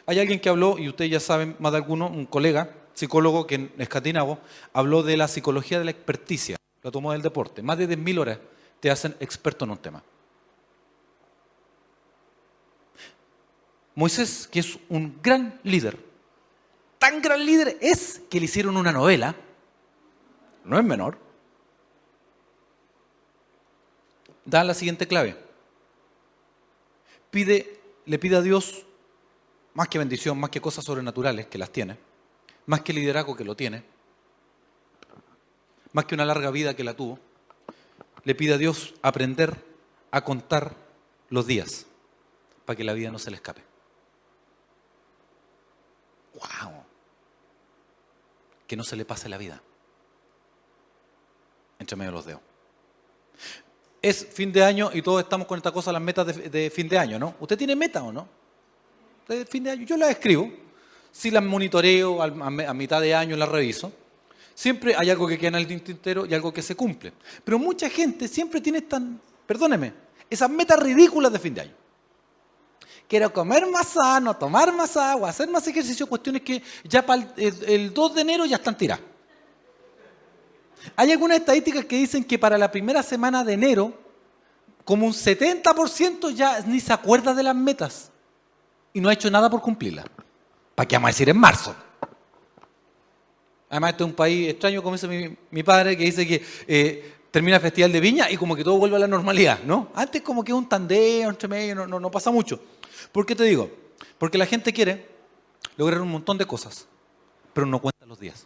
Hay 0.06 0.20
alguien 0.20 0.40
que 0.40 0.50
habló, 0.50 0.78
y 0.78 0.88
ustedes 0.90 1.12
ya 1.12 1.20
saben, 1.20 1.56
más 1.60 1.72
de 1.72 1.78
alguno, 1.78 2.08
un 2.08 2.26
colega, 2.26 2.76
psicólogo 2.94 3.48
que 3.48 3.56
en 3.56 3.74
escatinavo, 3.78 4.40
habló 4.74 5.04
de 5.04 5.18
la 5.18 5.28
psicología 5.28 5.80
de 5.80 5.86
la 5.86 5.92
experticia, 5.92 6.58
lo 6.84 6.92
tomó 6.92 7.14
del 7.14 7.22
deporte. 7.22 7.62
Más 7.62 7.78
de 7.78 7.88
10.000 7.90 8.20
horas 8.20 8.40
te 8.80 8.92
hacen 8.92 9.16
experto 9.20 9.66
en 9.66 9.72
un 9.72 9.78
tema. 9.78 10.04
Moisés, 14.00 14.48
que 14.50 14.62
es 14.62 14.80
un 14.88 15.20
gran 15.22 15.60
líder, 15.62 16.00
tan 17.00 17.22
gran 17.22 17.46
líder 17.46 17.78
es 17.82 18.22
que 18.30 18.40
le 18.40 18.46
hicieron 18.46 18.78
una 18.78 18.94
novela, 18.94 19.36
no 20.64 20.80
es 20.80 20.86
menor, 20.86 21.18
da 24.46 24.64
la 24.64 24.74
siguiente 24.74 25.06
clave. 25.06 25.36
Pide, 27.30 27.82
le 28.06 28.18
pide 28.20 28.38
a 28.38 28.42
Dios 28.42 28.86
más 29.74 29.90
que 29.90 30.00
bendición, 30.00 30.40
más 30.40 30.50
que 30.50 30.62
cosas 30.62 30.86
sobrenaturales 30.86 31.48
que 31.48 31.58
las 31.58 31.70
tiene, 31.70 31.98
más 32.68 32.80
que 32.80 32.94
liderazgo 32.94 33.36
que 33.36 33.44
lo 33.44 33.58
tiene, 33.58 33.84
más 35.92 36.06
que 36.06 36.16
una 36.16 36.24
larga 36.24 36.52
vida 36.52 36.74
que 36.74 36.86
la 36.86 36.94
tuvo, 36.94 37.20
le 38.24 38.34
pide 38.34 38.54
a 38.54 38.58
Dios 38.58 38.94
aprender 39.02 39.62
a 40.12 40.24
contar 40.24 40.74
los 41.30 41.46
días 41.48 41.86
para 42.64 42.78
que 42.78 42.86
la 42.86 42.94
vida 42.94 43.12
no 43.12 43.20
se 43.20 43.30
le 43.30 43.36
escape. 43.36 43.69
¡Wow! 46.40 46.84
Que 48.68 48.76
no 48.76 48.84
se 48.84 48.96
le 48.96 49.06
pase 49.06 49.30
la 49.30 49.38
vida 49.38 49.62
entre 51.80 51.96
medio 51.96 52.12
de 52.12 52.16
los 52.16 52.26
dedos. 52.26 52.42
Es 54.02 54.28
fin 54.32 54.52
de 54.52 54.64
año 54.64 54.92
y 54.94 55.02
todos 55.02 55.24
estamos 55.24 55.48
con 55.48 55.58
esta 55.58 55.72
cosa, 55.72 55.92
las 55.92 56.02
metas 56.02 56.28
de, 56.52 56.70
fin 56.70 56.88
de 56.88 56.98
año, 56.98 57.18
¿no? 57.20 57.36
¿Usted 57.40 57.58
tiene 57.58 57.76
meta 57.76 58.04
o 58.04 58.12
no? 58.12 58.28
fin 59.48 59.64
de 59.64 59.72
año, 59.72 59.86
yo 59.86 59.96
las 59.96 60.10
escribo, 60.10 60.52
si 61.12 61.30
las 61.30 61.44
monitoreo 61.44 62.22
a, 62.22 62.74
mitad 62.74 63.00
de 63.00 63.14
año, 63.14 63.36
las 63.36 63.50
reviso. 63.50 63.92
Siempre 64.56 64.96
hay 64.96 65.10
algo 65.10 65.28
que 65.28 65.38
queda 65.38 65.50
en 65.50 65.56
el 65.56 65.68
tintero 65.68 66.26
y 66.26 66.34
algo 66.34 66.52
que 66.52 66.62
se 66.62 66.76
cumple. 66.76 67.14
Pero 67.44 67.60
mucha 67.60 67.90
gente 67.90 68.28
siempre 68.28 68.60
tiene 68.60 68.82
tan, 68.82 69.22
perdóneme, 69.46 69.94
esas 70.30 70.50
metas 70.50 70.80
ridículas 70.80 71.32
de 71.32 71.40
fin 71.40 71.54
de 71.54 71.62
año. 71.62 71.79
Quiero 73.10 73.34
comer 73.34 73.66
más 73.66 73.88
sano, 73.88 74.36
tomar 74.38 74.72
más 74.72 74.96
agua, 74.96 75.30
hacer 75.30 75.50
más 75.50 75.68
ejercicio, 75.68 76.06
cuestiones 76.06 76.44
que 76.44 76.62
ya 76.84 77.04
para 77.04 77.28
el, 77.38 77.92
2 77.92 78.14
de 78.14 78.22
enero 78.22 78.46
ya 78.46 78.58
están 78.58 78.78
tiradas. 78.78 79.04
Hay 80.96 81.12
algunas 81.12 81.40
estadísticas 81.40 81.86
que 81.86 81.96
dicen 81.96 82.24
que 82.24 82.38
para 82.38 82.56
la 82.56 82.70
primera 82.70 83.02
semana 83.02 83.44
de 83.44 83.54
enero, 83.54 83.94
como 84.86 85.08
un 85.08 85.14
70% 85.14 86.30
ya 86.36 86.62
ni 86.68 86.80
se 86.80 86.94
acuerda 86.94 87.34
de 87.34 87.42
las 87.42 87.56
metas 87.56 88.12
y 88.94 89.02
no 89.02 89.10
ha 89.10 89.14
hecho 89.14 89.32
nada 89.32 89.50
por 89.50 89.62
cumplirlas. 89.62 90.06
¿Para 90.76 90.88
qué 90.88 90.96
vamos 90.96 91.08
a 91.08 91.14
decir 91.14 91.30
en 91.30 91.38
marzo? 91.38 91.76
Además, 93.72 93.90
este 93.90 94.04
es 94.04 94.08
un 94.08 94.16
país 94.16 94.50
extraño, 94.50 94.84
como 94.84 94.96
dice 94.96 95.36
mi, 95.50 95.64
padre, 95.64 95.98
que 95.98 96.04
dice 96.04 96.28
que 96.28 96.46
eh, 96.68 97.19
termina 97.32 97.58
el 97.58 97.62
Festival 97.62 97.92
de 97.92 98.00
Viña 98.00 98.30
y 98.30 98.38
como 98.38 98.56
que 98.56 98.64
todo 98.64 98.78
vuelve 98.78 98.96
a 98.96 99.00
la 99.00 99.08
normalidad, 99.08 99.60
¿no? 99.64 99.90
Antes 99.94 100.22
como 100.22 100.44
que 100.44 100.54
un 100.54 100.68
tandeo 100.68 101.30
entre 101.30 101.48
medio, 101.48 101.76
no, 101.76 101.88
no, 101.88 102.00
no 102.00 102.12
pasa 102.12 102.32
mucho. 102.32 102.60
¿Por 103.12 103.26
qué 103.26 103.36
te 103.36 103.44
digo? 103.44 103.70
Porque 104.18 104.38
la 104.38 104.46
gente 104.46 104.74
quiere 104.74 105.08
lograr 105.78 106.02
un 106.02 106.10
montón 106.10 106.38
de 106.38 106.46
cosas, 106.46 106.88
pero 107.54 107.66
no 107.66 107.80
cuenta 107.80 108.06
los 108.06 108.20
días. 108.20 108.46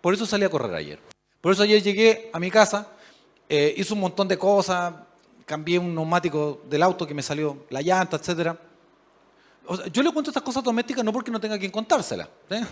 Por 0.00 0.14
eso 0.14 0.26
salí 0.26 0.44
a 0.44 0.50
correr 0.50 0.74
ayer. 0.74 0.98
Por 1.40 1.52
eso 1.52 1.62
ayer 1.62 1.82
llegué 1.82 2.30
a 2.32 2.38
mi 2.38 2.50
casa, 2.50 2.88
eh, 3.48 3.74
hice 3.76 3.92
un 3.94 4.00
montón 4.00 4.28
de 4.28 4.38
cosas, 4.38 4.94
cambié 5.46 5.78
un 5.78 5.94
neumático 5.94 6.62
del 6.68 6.82
auto 6.82 7.06
que 7.06 7.14
me 7.14 7.22
salió 7.22 7.64
la 7.70 7.82
llanta, 7.82 8.16
etc. 8.16 8.56
yo 9.92 10.02
le 10.02 10.12
cuento 10.12 10.30
estas 10.30 10.42
cosas 10.42 10.62
domésticas 10.62 11.04
no 11.04 11.12
porque 11.12 11.30
no 11.30 11.40
tenga 11.40 11.58
quien 11.58 11.70
contárselas. 11.70 12.28
¿eh? 12.50 12.64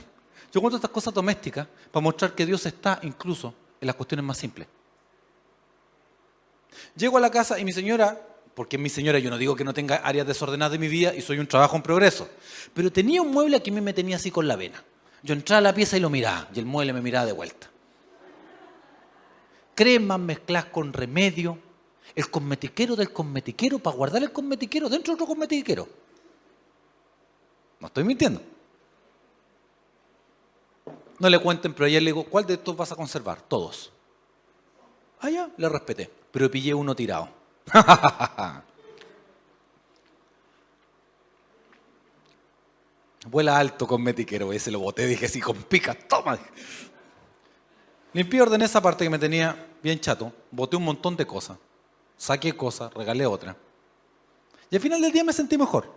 Yo 0.52 0.60
cuento 0.60 0.76
estas 0.76 0.90
cosas 0.90 1.12
domésticas 1.12 1.66
para 1.90 2.04
mostrar 2.04 2.34
que 2.34 2.46
Dios 2.46 2.64
está 2.66 3.00
incluso 3.02 3.52
en 3.80 3.86
las 3.86 3.96
cuestiones 3.96 4.24
más 4.24 4.38
simples. 4.38 4.68
Llego 6.96 7.16
a 7.16 7.20
la 7.20 7.30
casa 7.30 7.58
y 7.58 7.64
mi 7.64 7.72
señora 7.72 8.20
porque 8.58 8.76
mi 8.76 8.88
señora 8.88 9.20
yo 9.20 9.30
no 9.30 9.38
digo 9.38 9.54
que 9.54 9.62
no 9.62 9.72
tenga 9.72 9.96
áreas 9.96 10.26
desordenadas 10.26 10.72
de 10.72 10.78
mi 10.78 10.88
vida 10.88 11.14
y 11.14 11.20
soy 11.20 11.38
un 11.38 11.46
trabajo 11.46 11.76
en 11.76 11.82
progreso, 11.82 12.28
pero 12.74 12.90
tenía 12.90 13.22
un 13.22 13.30
mueble 13.30 13.62
que 13.62 13.70
a 13.70 13.72
mí 13.72 13.80
me 13.80 13.92
tenía 13.92 14.16
así 14.16 14.32
con 14.32 14.48
la 14.48 14.56
vena. 14.56 14.82
Yo 15.22 15.32
entraba 15.32 15.58
a 15.58 15.62
la 15.62 15.74
pieza 15.74 15.96
y 15.96 16.00
lo 16.00 16.10
miraba, 16.10 16.48
y 16.52 16.58
el 16.58 16.66
mueble 16.66 16.92
me 16.92 17.00
miraba 17.00 17.24
de 17.24 17.32
vuelta. 17.32 17.70
Cremas 19.76 20.18
mezcladas 20.18 20.70
con 20.72 20.92
remedio, 20.92 21.56
el 22.16 22.28
cosmetiquero 22.30 22.96
del 22.96 23.12
cosmetiquero 23.12 23.78
para 23.78 23.96
guardar 23.96 24.24
el 24.24 24.32
cosmetiquero 24.32 24.88
dentro 24.88 25.12
de 25.12 25.14
otro 25.14 25.26
cosmetiquero. 25.28 25.88
No 27.78 27.86
estoy 27.86 28.02
mintiendo. 28.02 28.42
No 31.18 31.28
le 31.28 31.38
cuenten, 31.38 31.74
pero 31.74 31.86
ayer 31.86 32.02
le 32.02 32.10
digo, 32.10 32.24
¿cuál 32.24 32.46
de 32.46 32.54
estos 32.54 32.76
vas 32.76 32.92
a 32.92 32.96
conservar? 32.96 33.42
Todos. 33.42 33.92
Ah, 35.20 35.30
ya, 35.30 35.50
le 35.56 35.68
respeté, 35.68 36.10
pero 36.30 36.50
pillé 36.50 36.72
uno 36.74 36.94
tirado. 36.94 37.28
Vuela 43.26 43.58
alto 43.58 43.86
con 43.86 44.02
metiquero, 44.02 44.52
ese 44.52 44.70
lo 44.70 44.78
boté, 44.78 45.06
dije 45.06 45.26
así, 45.26 45.40
con 45.40 45.56
pica, 45.64 45.94
toma. 45.94 46.38
Limpié, 48.12 48.40
ordené 48.40 48.64
esa 48.64 48.80
parte 48.80 49.04
que 49.04 49.10
me 49.10 49.18
tenía 49.18 49.66
bien 49.82 49.98
chato, 50.00 50.32
boté 50.50 50.76
un 50.76 50.84
montón 50.84 51.16
de 51.16 51.26
cosas, 51.26 51.58
saqué 52.16 52.56
cosas, 52.56 52.94
regalé 52.94 53.26
otra. 53.26 53.56
Y 54.70 54.76
al 54.76 54.82
final 54.82 55.02
del 55.02 55.12
día 55.12 55.24
me 55.24 55.32
sentí 55.32 55.58
mejor. 55.58 55.92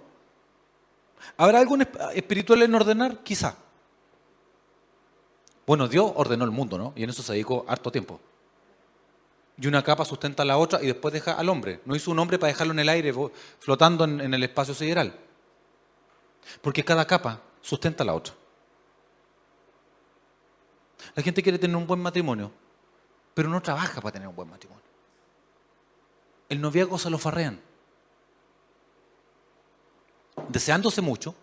¿Habrá 1.38 1.60
algún 1.60 1.88
espiritual 2.13 2.63
en 2.63 2.73
ordenar? 2.73 3.19
Quizá. 3.19 3.55
Bueno, 5.71 5.88
Dios 5.88 6.12
ordenó 6.17 6.43
el 6.43 6.51
mundo, 6.51 6.77
¿no? 6.77 6.91
Y 6.97 7.03
en 7.03 7.12
eso 7.12 7.23
se 7.23 7.31
dedicó 7.31 7.63
harto 7.65 7.89
tiempo 7.93 8.19
y 9.57 9.67
una 9.67 9.81
capa 9.81 10.03
sustenta 10.03 10.43
la 10.43 10.57
otra 10.57 10.84
y 10.84 10.88
después 10.88 11.13
deja 11.13 11.31
al 11.31 11.47
hombre. 11.47 11.79
No 11.86 11.95
hizo 11.95 12.12
un 12.12 12.19
hombre 12.19 12.38
para 12.38 12.51
dejarlo 12.51 12.73
en 12.73 12.79
el 12.79 12.89
aire, 12.89 13.13
flotando 13.57 14.03
en, 14.03 14.34
el 14.34 14.43
espacio 14.43 14.73
sideral. 14.73 15.17
Porque 16.62 16.84
cada 16.84 17.07
capa 17.07 17.39
sustenta 17.62 18.03
la 18.03 18.15
otra. 18.15 18.34
La 21.15 21.23
gente 21.23 21.41
quiere 21.41 21.57
tener 21.57 21.77
un 21.77 21.88
buen 21.88 22.01
matrimonio, 22.01 22.51
pero 23.34 23.47
no 23.47 23.62
trabaja 23.62 24.01
para 24.01 24.12
tener 24.12 24.27
un 24.27 24.36
buen 24.36 24.49
matrimonio. 24.49 24.84
El 26.49 26.60
noviazgo 26.60 26.97
se 26.97 27.10
lo 27.10 27.17
farrean. 27.17 27.62
Deseándose 30.49 30.99
mucho, 30.99 31.34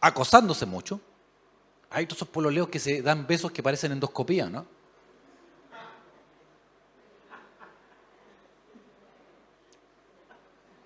acosándose 0.00 0.64
mucho. 0.64 0.98
Hay 1.90 2.06
todos 2.06 2.18
esos 2.18 2.28
pololeos 2.28 2.68
que 2.68 2.78
se 2.78 3.02
dan 3.02 3.26
besos 3.26 3.50
que 3.50 3.62
parecen 3.62 3.92
endoscopía, 3.92 4.48
¿no? 4.48 4.64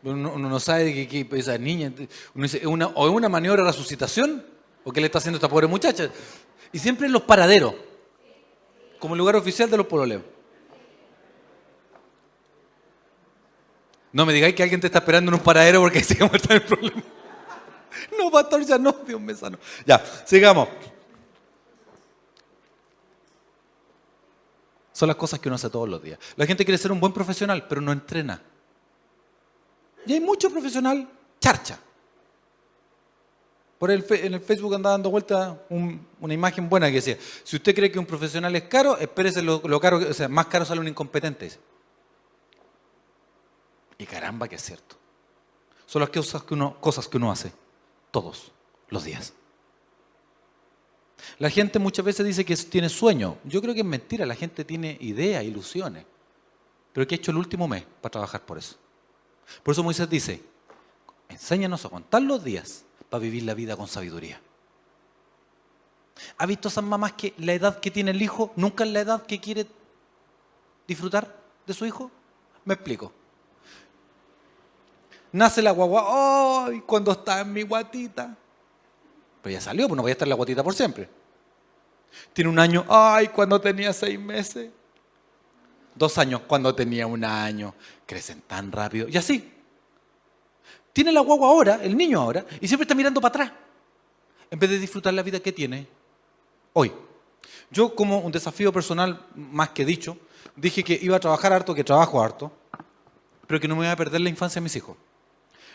Uno, 0.02 0.38
no 0.38 0.60
sabe 0.60 0.84
de 0.84 1.08
qué, 1.08 1.26
esa 1.32 1.56
niña. 1.56 1.92
Uno 2.34 2.42
dice, 2.42 2.66
una, 2.66 2.88
o 2.88 3.08
es 3.08 3.14
una 3.14 3.28
maniobra 3.28 3.62
de 3.62 3.70
resucitación, 3.70 4.44
o 4.84 4.92
qué 4.92 5.00
le 5.00 5.06
está 5.06 5.18
haciendo 5.18 5.36
esta 5.36 5.48
pobre 5.48 5.66
muchacha. 5.66 6.10
Y 6.72 6.78
siempre 6.78 7.06
en 7.06 7.12
los 7.12 7.22
paraderos, 7.22 7.74
como 8.98 9.16
lugar 9.16 9.36
oficial 9.36 9.70
de 9.70 9.76
los 9.78 9.86
pololeos. 9.86 10.22
No 14.12 14.24
me 14.24 14.32
digáis 14.32 14.54
que 14.54 14.62
alguien 14.62 14.80
te 14.80 14.86
está 14.86 15.00
esperando 15.00 15.30
en 15.30 15.34
un 15.34 15.40
paradero 15.40 15.80
porque 15.80 16.00
se 16.04 16.22
está 16.22 16.54
el 16.54 16.62
problema. 16.62 17.02
No, 18.18 18.30
pastor, 18.30 18.64
ya 18.64 18.78
no, 18.78 18.92
Dios 19.06 19.20
me 19.20 19.34
sano. 19.34 19.58
Ya, 19.86 20.04
sigamos. 20.24 20.68
Son 24.94 25.08
las 25.08 25.16
cosas 25.16 25.40
que 25.40 25.48
uno 25.48 25.56
hace 25.56 25.68
todos 25.68 25.88
los 25.88 26.00
días. 26.00 26.20
La 26.36 26.46
gente 26.46 26.64
quiere 26.64 26.78
ser 26.78 26.92
un 26.92 27.00
buen 27.00 27.12
profesional, 27.12 27.66
pero 27.68 27.80
no 27.80 27.90
entrena 27.90 28.40
Y 30.06 30.12
hay 30.12 30.20
mucho 30.20 30.48
profesional 30.50 31.08
charcha. 31.40 31.80
Por 33.76 33.90
el, 33.90 34.06
en 34.08 34.34
el 34.34 34.40
Facebook 34.40 34.72
anda 34.72 34.90
dando 34.90 35.10
vuelta 35.10 35.60
una 35.68 36.32
imagen 36.32 36.68
buena 36.68 36.86
que 36.86 36.94
decía, 36.94 37.18
si 37.42 37.56
usted 37.56 37.74
cree 37.74 37.90
que 37.90 37.98
un 37.98 38.06
profesional 38.06 38.54
es 38.54 38.62
caro, 38.62 38.96
espérese 38.96 39.42
lo, 39.42 39.60
caro, 39.80 39.98
o 39.98 40.14
sea, 40.14 40.28
más 40.28 40.46
caro 40.46 40.64
sale 40.64 40.80
un 40.80 40.86
incompetente. 40.86 41.50
Y 43.98 44.06
caramba 44.06 44.46
que 44.46 44.54
es 44.54 44.62
cierto. 44.62 44.96
Son 45.86 45.98
las 46.00 46.10
cosas 46.10 46.44
que 46.44 46.54
uno, 46.54 46.80
cosas 46.80 47.08
que 47.08 47.16
uno 47.16 47.32
hace 47.32 47.52
todos 48.12 48.52
los 48.90 49.02
días. 49.02 49.32
La 51.38 51.50
gente 51.50 51.78
muchas 51.78 52.04
veces 52.04 52.26
dice 52.26 52.44
que 52.44 52.56
tiene 52.56 52.88
sueño. 52.88 53.38
Yo 53.44 53.60
creo 53.60 53.74
que 53.74 53.80
es 53.80 53.86
mentira, 53.86 54.26
la 54.26 54.34
gente 54.34 54.64
tiene 54.64 54.96
ideas, 55.00 55.44
ilusiones. 55.44 56.04
Pero 56.92 57.06
¿qué 57.06 57.14
ha 57.14 57.18
hecho 57.18 57.30
el 57.30 57.38
último 57.38 57.66
mes 57.66 57.84
para 58.00 58.12
trabajar 58.12 58.42
por 58.42 58.58
eso? 58.58 58.76
Por 59.62 59.72
eso 59.72 59.82
Moisés 59.82 60.08
dice, 60.08 60.42
enséñanos 61.28 61.84
a 61.84 61.88
contar 61.88 62.22
los 62.22 62.42
días 62.42 62.84
para 63.10 63.20
vivir 63.20 63.42
la 63.42 63.54
vida 63.54 63.76
con 63.76 63.88
sabiduría. 63.88 64.40
¿Ha 66.38 66.46
visto 66.46 66.68
esas 66.68 66.84
mamás 66.84 67.12
que 67.14 67.34
la 67.38 67.52
edad 67.52 67.80
que 67.80 67.90
tiene 67.90 68.12
el 68.12 68.22
hijo 68.22 68.52
nunca 68.56 68.84
es 68.84 68.90
la 68.90 69.00
edad 69.00 69.26
que 69.26 69.40
quiere 69.40 69.66
disfrutar 70.86 71.34
de 71.66 71.74
su 71.74 71.84
hijo? 71.84 72.10
Me 72.64 72.74
explico. 72.74 73.12
Nace 75.32 75.60
la 75.60 75.72
guagua, 75.72 76.66
¡ay! 76.66 76.80
cuando 76.86 77.10
está 77.10 77.40
en 77.40 77.52
mi 77.52 77.62
guatita. 77.62 78.36
Pero 79.44 79.52
ya 79.52 79.60
salió, 79.60 79.86
pues 79.86 79.96
no 79.96 80.02
voy 80.02 80.08
a 80.08 80.12
estar 80.12 80.24
en 80.24 80.30
la 80.30 80.36
guatita 80.36 80.64
por 80.64 80.74
siempre. 80.74 81.06
Tiene 82.32 82.48
un 82.48 82.58
año, 82.58 82.86
¡ay! 82.88 83.28
cuando 83.28 83.60
tenía 83.60 83.92
seis 83.92 84.18
meses. 84.18 84.70
Dos 85.94 86.16
años, 86.16 86.40
cuando 86.46 86.74
tenía 86.74 87.06
un 87.06 87.22
año. 87.22 87.74
Crecen 88.06 88.40
tan 88.40 88.72
rápido. 88.72 89.06
Y 89.06 89.18
así. 89.18 89.52
Tiene 90.94 91.12
la 91.12 91.20
guagua 91.20 91.48
ahora, 91.48 91.78
el 91.82 91.94
niño 91.94 92.22
ahora, 92.22 92.46
y 92.58 92.66
siempre 92.66 92.84
está 92.84 92.94
mirando 92.94 93.20
para 93.20 93.44
atrás. 93.44 93.52
En 94.50 94.58
vez 94.58 94.70
de 94.70 94.78
disfrutar 94.78 95.12
la 95.12 95.22
vida 95.22 95.38
que 95.40 95.52
tiene 95.52 95.86
hoy. 96.72 96.90
Yo, 97.70 97.94
como 97.94 98.20
un 98.20 98.32
desafío 98.32 98.72
personal, 98.72 99.26
más 99.34 99.68
que 99.70 99.84
dicho, 99.84 100.16
dije 100.56 100.82
que 100.82 100.98
iba 101.02 101.18
a 101.18 101.20
trabajar 101.20 101.52
harto, 101.52 101.74
que 101.74 101.84
trabajo 101.84 102.22
harto, 102.22 102.50
pero 103.46 103.60
que 103.60 103.68
no 103.68 103.76
me 103.76 103.84
iba 103.84 103.92
a 103.92 103.96
perder 103.96 104.22
la 104.22 104.30
infancia 104.30 104.58
de 104.58 104.62
mis 104.62 104.76
hijos. 104.76 104.96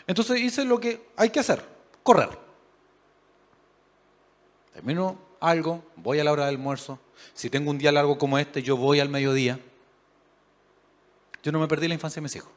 Entonces 0.08 0.40
hice 0.40 0.64
lo 0.64 0.80
que 0.80 1.06
hay 1.16 1.30
que 1.30 1.38
hacer, 1.38 1.64
correr. 2.02 2.49
Termino 4.80 5.18
algo, 5.40 5.84
voy 5.96 6.20
a 6.20 6.24
la 6.24 6.32
hora 6.32 6.46
del 6.46 6.54
almuerzo. 6.54 6.98
Si 7.34 7.50
tengo 7.50 7.70
un 7.70 7.76
día 7.76 7.92
largo 7.92 8.16
como 8.16 8.38
este, 8.38 8.62
yo 8.62 8.78
voy 8.78 8.98
al 8.98 9.10
mediodía. 9.10 9.60
Yo 11.42 11.52
no 11.52 11.60
me 11.60 11.68
perdí 11.68 11.86
la 11.86 11.92
infancia 11.92 12.20
de 12.20 12.22
mis 12.22 12.36
hijos. 12.36 12.48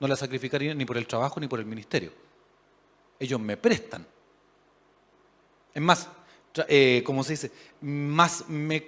No 0.00 0.08
la 0.08 0.16
sacrificaría 0.16 0.74
ni 0.74 0.84
por 0.84 0.98
el 0.98 1.06
trabajo 1.06 1.38
ni 1.38 1.46
por 1.46 1.60
el 1.60 1.66
ministerio. 1.66 2.10
Ellos 3.20 3.38
me 3.38 3.56
prestan. 3.56 4.04
Es 5.72 5.80
más, 5.80 6.08
eh, 6.66 7.04
como 7.06 7.22
se 7.22 7.34
dice, 7.34 7.52
más 7.82 8.48
me 8.48 8.84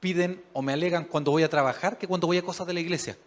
piden 0.00 0.42
o 0.54 0.62
me 0.62 0.72
alegan 0.72 1.04
cuando 1.04 1.30
voy 1.30 1.42
a 1.42 1.50
trabajar 1.50 1.98
que 1.98 2.08
cuando 2.08 2.26
voy 2.26 2.38
a 2.38 2.42
cosas 2.42 2.66
de 2.66 2.72
la 2.72 2.80
iglesia. 2.80 3.18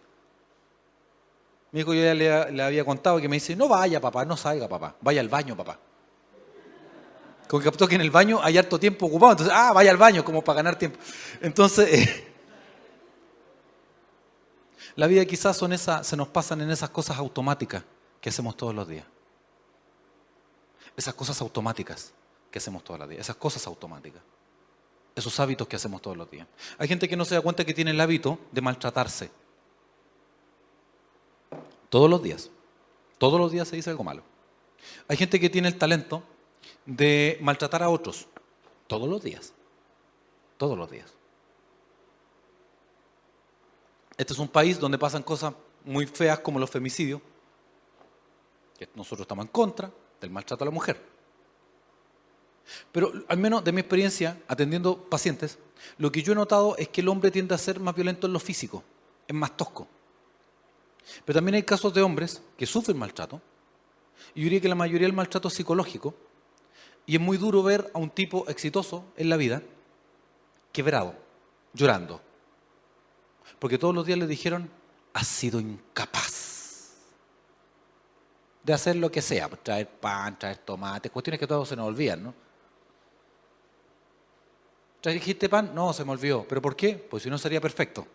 Mi 1.70 1.82
hijo 1.82 1.94
yo 1.94 2.02
ya 2.02 2.14
le, 2.14 2.62
había 2.64 2.84
contado 2.84 3.20
que 3.20 3.28
me 3.28 3.36
dice, 3.36 3.54
no 3.54 3.68
vaya 3.68 4.00
papá, 4.00 4.24
no 4.24 4.36
salga 4.36 4.68
papá, 4.68 4.96
vaya 5.00 5.20
al 5.20 5.28
baño 5.28 5.56
papá. 5.56 5.78
Como 7.52 7.60
que 7.60 7.66
captó 7.66 7.86
que 7.86 7.96
en 7.96 8.00
el 8.00 8.10
baño 8.10 8.40
hay 8.42 8.56
harto 8.56 8.80
tiempo 8.80 9.04
ocupado, 9.04 9.32
entonces, 9.32 9.54
ah, 9.54 9.74
vaya 9.74 9.90
al 9.90 9.98
baño 9.98 10.24
como 10.24 10.42
para 10.42 10.56
ganar 10.56 10.78
tiempo. 10.78 10.98
Entonces, 11.42 12.24
La 14.96 15.06
vida 15.06 15.26
quizás 15.26 15.54
son 15.54 15.74
esas, 15.74 16.06
se 16.06 16.16
nos 16.16 16.28
pasan 16.28 16.62
en 16.62 16.70
esas 16.70 16.88
cosas 16.88 17.18
automáticas 17.18 17.82
que 18.22 18.30
hacemos 18.30 18.56
todos 18.56 18.74
los 18.74 18.88
días. 18.88 19.04
Esas 20.96 21.12
cosas 21.12 21.42
automáticas 21.42 22.14
que 22.50 22.56
hacemos 22.58 22.82
todos 22.82 23.00
los 23.00 23.10
días. 23.10 23.20
Esas 23.20 23.36
cosas 23.36 23.66
automáticas. 23.66 24.22
Esos 25.14 25.38
hábitos 25.38 25.68
que 25.68 25.76
hacemos 25.76 26.00
todos 26.00 26.16
los 26.16 26.30
días. 26.30 26.46
Hay 26.78 26.88
gente 26.88 27.06
que 27.06 27.18
no 27.18 27.26
se 27.26 27.34
da 27.34 27.42
cuenta 27.42 27.66
que 27.66 27.74
tiene 27.74 27.90
el 27.90 28.00
hábito 28.00 28.38
de 28.50 28.62
maltratarse. 28.62 29.30
Todos 31.90 32.08
los 32.08 32.22
días. 32.22 32.48
Todos 33.18 33.38
los 33.38 33.52
días 33.52 33.68
se 33.68 33.76
dice 33.76 33.90
algo 33.90 34.04
malo. 34.04 34.22
Hay 35.06 35.18
gente 35.18 35.38
que 35.38 35.50
tiene 35.50 35.68
el 35.68 35.76
talento 35.76 36.22
de 36.86 37.38
maltratar 37.40 37.82
a 37.82 37.88
otros. 37.88 38.26
Todos 38.86 39.08
los 39.08 39.22
días. 39.22 39.52
Todos 40.56 40.76
los 40.76 40.90
días. 40.90 41.12
Este 44.16 44.32
es 44.32 44.38
un 44.38 44.48
país 44.48 44.78
donde 44.78 44.98
pasan 44.98 45.22
cosas 45.22 45.54
muy 45.84 46.06
feas 46.06 46.38
como 46.40 46.58
los 46.58 46.70
femicidios, 46.70 47.20
que 48.78 48.88
nosotros 48.94 49.22
estamos 49.22 49.46
en 49.46 49.50
contra 49.50 49.90
del 50.20 50.30
maltrato 50.30 50.64
a 50.64 50.66
la 50.66 50.70
mujer. 50.70 51.00
Pero 52.92 53.12
al 53.28 53.38
menos 53.38 53.64
de 53.64 53.72
mi 53.72 53.80
experiencia 53.80 54.40
atendiendo 54.46 54.96
pacientes, 54.96 55.58
lo 55.98 56.12
que 56.12 56.22
yo 56.22 56.32
he 56.32 56.36
notado 56.36 56.76
es 56.76 56.88
que 56.88 57.00
el 57.00 57.08
hombre 57.08 57.30
tiende 57.30 57.54
a 57.54 57.58
ser 57.58 57.80
más 57.80 57.94
violento 57.94 58.26
en 58.26 58.32
lo 58.32 58.38
físico, 58.38 58.84
es 59.26 59.34
más 59.34 59.56
tosco. 59.56 59.88
Pero 61.24 61.36
también 61.36 61.56
hay 61.56 61.62
casos 61.64 61.92
de 61.92 62.02
hombres 62.02 62.42
que 62.56 62.66
sufren 62.66 62.98
maltrato, 62.98 63.40
y 64.34 64.40
yo 64.40 64.44
diría 64.44 64.60
que 64.60 64.68
la 64.68 64.74
mayoría 64.74 65.06
del 65.08 65.16
maltrato 65.16 65.48
es 65.48 65.54
psicológico, 65.54 66.14
y 67.06 67.16
es 67.16 67.20
muy 67.20 67.36
duro 67.36 67.62
ver 67.62 67.90
a 67.94 67.98
un 67.98 68.10
tipo 68.10 68.48
exitoso 68.48 69.04
en 69.16 69.28
la 69.28 69.36
vida 69.36 69.62
quebrado, 70.72 71.14
llorando, 71.72 72.20
porque 73.58 73.78
todos 73.78 73.94
los 73.94 74.06
días 74.06 74.18
le 74.18 74.26
dijeron, 74.26 74.70
has 75.12 75.26
sido 75.26 75.60
incapaz 75.60 76.52
de 78.62 78.72
hacer 78.72 78.96
lo 78.96 79.10
que 79.10 79.20
sea, 79.20 79.48
pues, 79.48 79.62
traer 79.62 79.88
pan, 79.88 80.38
traer 80.38 80.58
tomate, 80.58 81.10
cuestiones 81.10 81.40
que 81.40 81.46
todos 81.46 81.68
se 81.68 81.76
nos 81.76 81.86
olvidan, 81.86 82.22
¿no? 82.22 82.34
¿Trajiste 85.00 85.48
pan? 85.48 85.74
No, 85.74 85.92
se 85.92 86.04
me 86.04 86.12
olvidó. 86.12 86.46
¿Pero 86.48 86.62
por 86.62 86.76
qué? 86.76 86.94
Pues 86.94 87.24
si 87.24 87.30
no 87.30 87.36
sería 87.36 87.60
perfecto. 87.60 88.06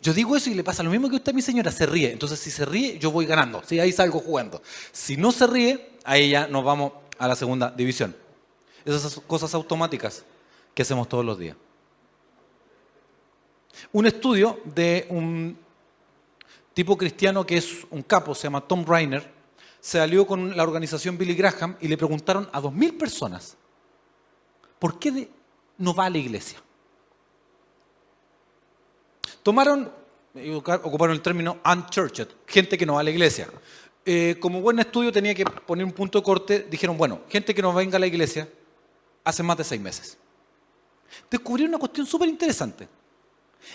Yo 0.00 0.12
digo 0.12 0.36
eso 0.36 0.50
y 0.50 0.54
le 0.54 0.64
pasa 0.64 0.82
lo 0.82 0.90
mismo 0.90 1.08
que 1.08 1.16
usted, 1.16 1.32
mi 1.32 1.42
señora, 1.42 1.70
se 1.70 1.86
ríe. 1.86 2.10
Entonces, 2.10 2.40
si 2.40 2.50
se 2.50 2.64
ríe, 2.64 2.98
yo 2.98 3.12
voy 3.12 3.24
ganando. 3.24 3.62
Sí, 3.64 3.78
ahí 3.78 3.92
salgo 3.92 4.18
jugando. 4.18 4.60
Si 4.90 5.16
no 5.16 5.30
se 5.30 5.46
ríe, 5.46 5.97
ahí 6.08 6.30
ya 6.30 6.48
nos 6.48 6.64
vamos 6.64 6.92
a 7.18 7.28
la 7.28 7.36
segunda 7.36 7.70
división. 7.70 8.16
Esas 8.84 9.20
cosas 9.26 9.52
automáticas 9.54 10.24
que 10.74 10.82
hacemos 10.82 11.08
todos 11.08 11.24
los 11.24 11.38
días. 11.38 11.56
Un 13.92 14.06
estudio 14.06 14.60
de 14.64 15.06
un 15.10 15.56
tipo 16.72 16.96
cristiano 16.96 17.44
que 17.44 17.58
es 17.58 17.86
un 17.90 18.02
capo, 18.02 18.34
se 18.34 18.44
llama 18.44 18.62
Tom 18.62 18.84
Reiner, 18.86 19.30
se 19.80 20.00
alió 20.00 20.26
con 20.26 20.56
la 20.56 20.62
organización 20.62 21.18
Billy 21.18 21.34
Graham 21.34 21.76
y 21.80 21.88
le 21.88 21.98
preguntaron 21.98 22.48
a 22.52 22.60
2.000 22.60 22.98
personas, 22.98 23.56
¿por 24.78 24.98
qué 24.98 25.28
no 25.76 25.94
va 25.94 26.06
a 26.06 26.10
la 26.10 26.18
iglesia? 26.18 26.58
Tomaron, 29.42 29.92
ocuparon 30.82 31.14
el 31.14 31.22
término 31.22 31.58
unchurched, 31.64 32.28
gente 32.46 32.78
que 32.78 32.86
no 32.86 32.94
va 32.94 33.00
a 33.00 33.04
la 33.04 33.10
iglesia. 33.10 33.48
Eh, 34.10 34.36
como 34.40 34.62
buen 34.62 34.78
estudio 34.78 35.12
tenía 35.12 35.34
que 35.34 35.44
poner 35.44 35.84
un 35.84 35.92
punto 35.92 36.18
de 36.18 36.24
corte, 36.24 36.66
dijeron, 36.70 36.96
bueno, 36.96 37.20
gente 37.28 37.54
que 37.54 37.60
no 37.60 37.74
venga 37.74 37.98
a 37.98 38.00
la 38.00 38.06
iglesia 38.06 38.48
hace 39.22 39.42
más 39.42 39.58
de 39.58 39.64
seis 39.64 39.78
meses. 39.82 40.16
Descubrieron 41.30 41.74
una 41.74 41.78
cuestión 41.78 42.06
súper 42.06 42.26
interesante. 42.26 42.88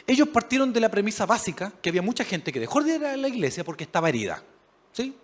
Ellos 0.07 0.27
partieron 0.29 0.73
de 0.73 0.79
la 0.79 0.89
premisa 0.89 1.27
básica 1.27 1.71
que 1.79 1.89
había 1.89 2.01
mucha 2.01 2.23
gente 2.23 2.51
que 2.51 2.59
dejó 2.59 2.81
de 2.81 2.95
ir 2.95 3.05
a 3.05 3.15
la 3.15 3.27
iglesia 3.27 3.63
porque 3.63 3.83
estaba 3.83 4.09
herida. 4.09 4.41
¿Sí? 4.91 5.15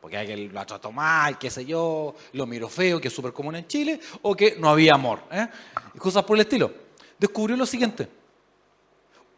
Porque 0.00 0.16
alguien 0.16 0.52
lo 0.52 0.66
trató 0.66 0.90
mal, 0.90 1.38
qué 1.38 1.48
sé 1.48 1.64
yo, 1.64 2.16
lo 2.32 2.44
miró 2.44 2.68
feo, 2.68 3.00
que 3.00 3.06
es 3.06 3.14
súper 3.14 3.32
común 3.32 3.54
en 3.54 3.68
Chile, 3.68 4.00
o 4.22 4.34
que 4.34 4.56
no 4.58 4.68
había 4.68 4.94
amor. 4.94 5.20
¿eh? 5.30 5.46
Y 5.94 5.98
cosas 6.00 6.24
por 6.24 6.36
el 6.36 6.40
estilo. 6.40 6.74
Descubrió 7.16 7.56
lo 7.56 7.66
siguiente. 7.66 8.08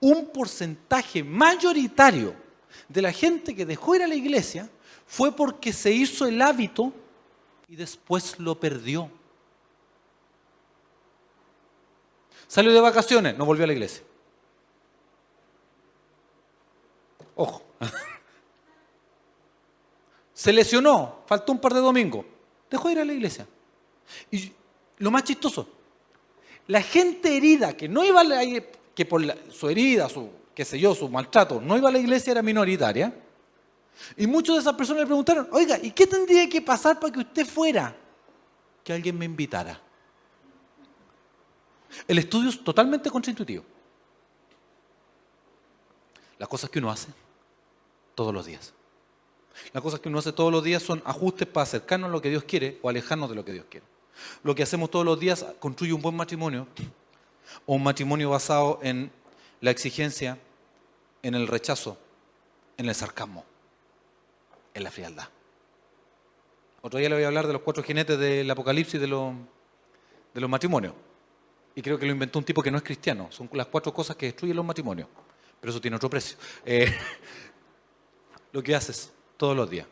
Un 0.00 0.28
porcentaje 0.28 1.22
mayoritario 1.22 2.34
de 2.88 3.02
la 3.02 3.12
gente 3.12 3.54
que 3.54 3.66
dejó 3.66 3.94
ir 3.94 4.02
a 4.02 4.06
la 4.06 4.14
iglesia 4.14 4.70
fue 5.08 5.32
porque 5.32 5.72
se 5.72 5.90
hizo 5.90 6.26
el 6.26 6.40
hábito 6.42 6.92
y 7.66 7.76
después 7.76 8.38
lo 8.38 8.60
perdió. 8.60 9.10
Salió 12.46 12.72
de 12.72 12.80
vacaciones, 12.80 13.36
no 13.36 13.46
volvió 13.46 13.64
a 13.64 13.66
la 13.66 13.72
iglesia. 13.72 14.04
Ojo. 17.34 17.62
Se 20.34 20.52
lesionó, 20.52 21.22
faltó 21.26 21.52
un 21.52 21.58
par 21.58 21.74
de 21.74 21.80
domingos. 21.80 22.24
Dejó 22.70 22.88
de 22.88 22.92
ir 22.92 23.00
a 23.00 23.04
la 23.04 23.12
iglesia. 23.12 23.46
Y 24.30 24.52
lo 24.98 25.10
más 25.10 25.24
chistoso, 25.24 25.68
la 26.66 26.82
gente 26.82 27.34
herida 27.34 27.76
que 27.76 27.88
no 27.88 28.04
iba 28.04 28.20
a 28.20 28.24
la, 28.24 28.40
que 28.94 29.06
por 29.06 29.22
su 29.50 29.68
herida, 29.68 30.08
su 30.08 30.30
qué 30.54 30.64
sé 30.64 30.78
yo, 30.78 30.94
su 30.94 31.08
maltrato, 31.08 31.60
no 31.60 31.76
iba 31.76 31.88
a 31.88 31.92
la 31.92 31.98
iglesia 31.98 32.32
era 32.32 32.42
minoritaria. 32.42 33.12
Y 34.16 34.26
muchas 34.26 34.56
de 34.56 34.60
esas 34.60 34.74
personas 34.74 35.02
le 35.02 35.06
preguntaron, 35.06 35.48
oiga, 35.52 35.78
¿y 35.82 35.90
qué 35.90 36.06
tendría 36.06 36.48
que 36.48 36.62
pasar 36.62 36.98
para 36.98 37.12
que 37.12 37.20
usted 37.20 37.46
fuera? 37.46 37.94
Que 38.84 38.92
alguien 38.92 39.18
me 39.18 39.24
invitara. 39.24 39.80
El 42.06 42.18
estudio 42.18 42.50
es 42.50 42.62
totalmente 42.62 43.10
contraintuitivo. 43.10 43.64
Las 46.38 46.48
cosas 46.48 46.70
que 46.70 46.78
uno 46.78 46.90
hace 46.90 47.08
todos 48.14 48.32
los 48.32 48.46
días. 48.46 48.72
Las 49.72 49.82
cosas 49.82 50.00
que 50.00 50.08
uno 50.08 50.18
hace 50.18 50.32
todos 50.32 50.52
los 50.52 50.62
días 50.62 50.82
son 50.82 51.02
ajustes 51.04 51.48
para 51.48 51.64
acercarnos 51.64 52.08
a 52.08 52.12
lo 52.12 52.22
que 52.22 52.30
Dios 52.30 52.44
quiere 52.44 52.78
o 52.82 52.88
alejarnos 52.88 53.28
de 53.28 53.34
lo 53.34 53.44
que 53.44 53.52
Dios 53.52 53.66
quiere. 53.68 53.86
Lo 54.42 54.54
que 54.54 54.62
hacemos 54.62 54.90
todos 54.90 55.04
los 55.04 55.18
días 55.18 55.44
construye 55.58 55.92
un 55.92 56.02
buen 56.02 56.16
matrimonio 56.16 56.66
o 57.66 57.74
un 57.74 57.82
matrimonio 57.82 58.30
basado 58.30 58.78
en 58.82 59.10
la 59.60 59.70
exigencia, 59.70 60.38
en 61.22 61.34
el 61.34 61.48
rechazo, 61.48 61.98
en 62.76 62.88
el 62.88 62.94
sarcasmo, 62.94 63.44
en 64.78 64.84
la 64.84 64.90
frialdad. 64.90 65.28
Otro 66.80 66.98
día 66.98 67.08
le 67.08 67.16
voy 67.16 67.24
a 67.24 67.26
hablar 67.26 67.46
de 67.46 67.52
los 67.52 67.62
cuatro 67.62 67.82
jinetes 67.82 68.18
del 68.18 68.50
apocalipsis 68.50 69.00
de 69.00 69.06
de 69.06 70.40
los 70.40 70.50
matrimonios. 70.50 70.94
Y 71.74 71.82
creo 71.82 71.98
que 71.98 72.06
lo 72.06 72.12
inventó 72.12 72.38
un 72.38 72.44
tipo 72.44 72.62
que 72.62 72.70
no 72.70 72.78
es 72.78 72.82
cristiano. 72.82 73.28
Son 73.30 73.48
las 73.52 73.66
cuatro 73.66 73.92
cosas 73.92 74.16
que 74.16 74.26
destruyen 74.26 74.56
los 74.56 74.64
matrimonios. 74.64 75.08
Pero 75.60 75.70
eso 75.70 75.80
tiene 75.80 75.96
otro 75.96 76.08
precio. 76.08 76.36
Eh, 76.64 76.92
lo 78.52 78.62
que 78.62 78.74
haces 78.74 79.12
todos 79.36 79.56
los 79.56 79.68
días. 79.68 79.86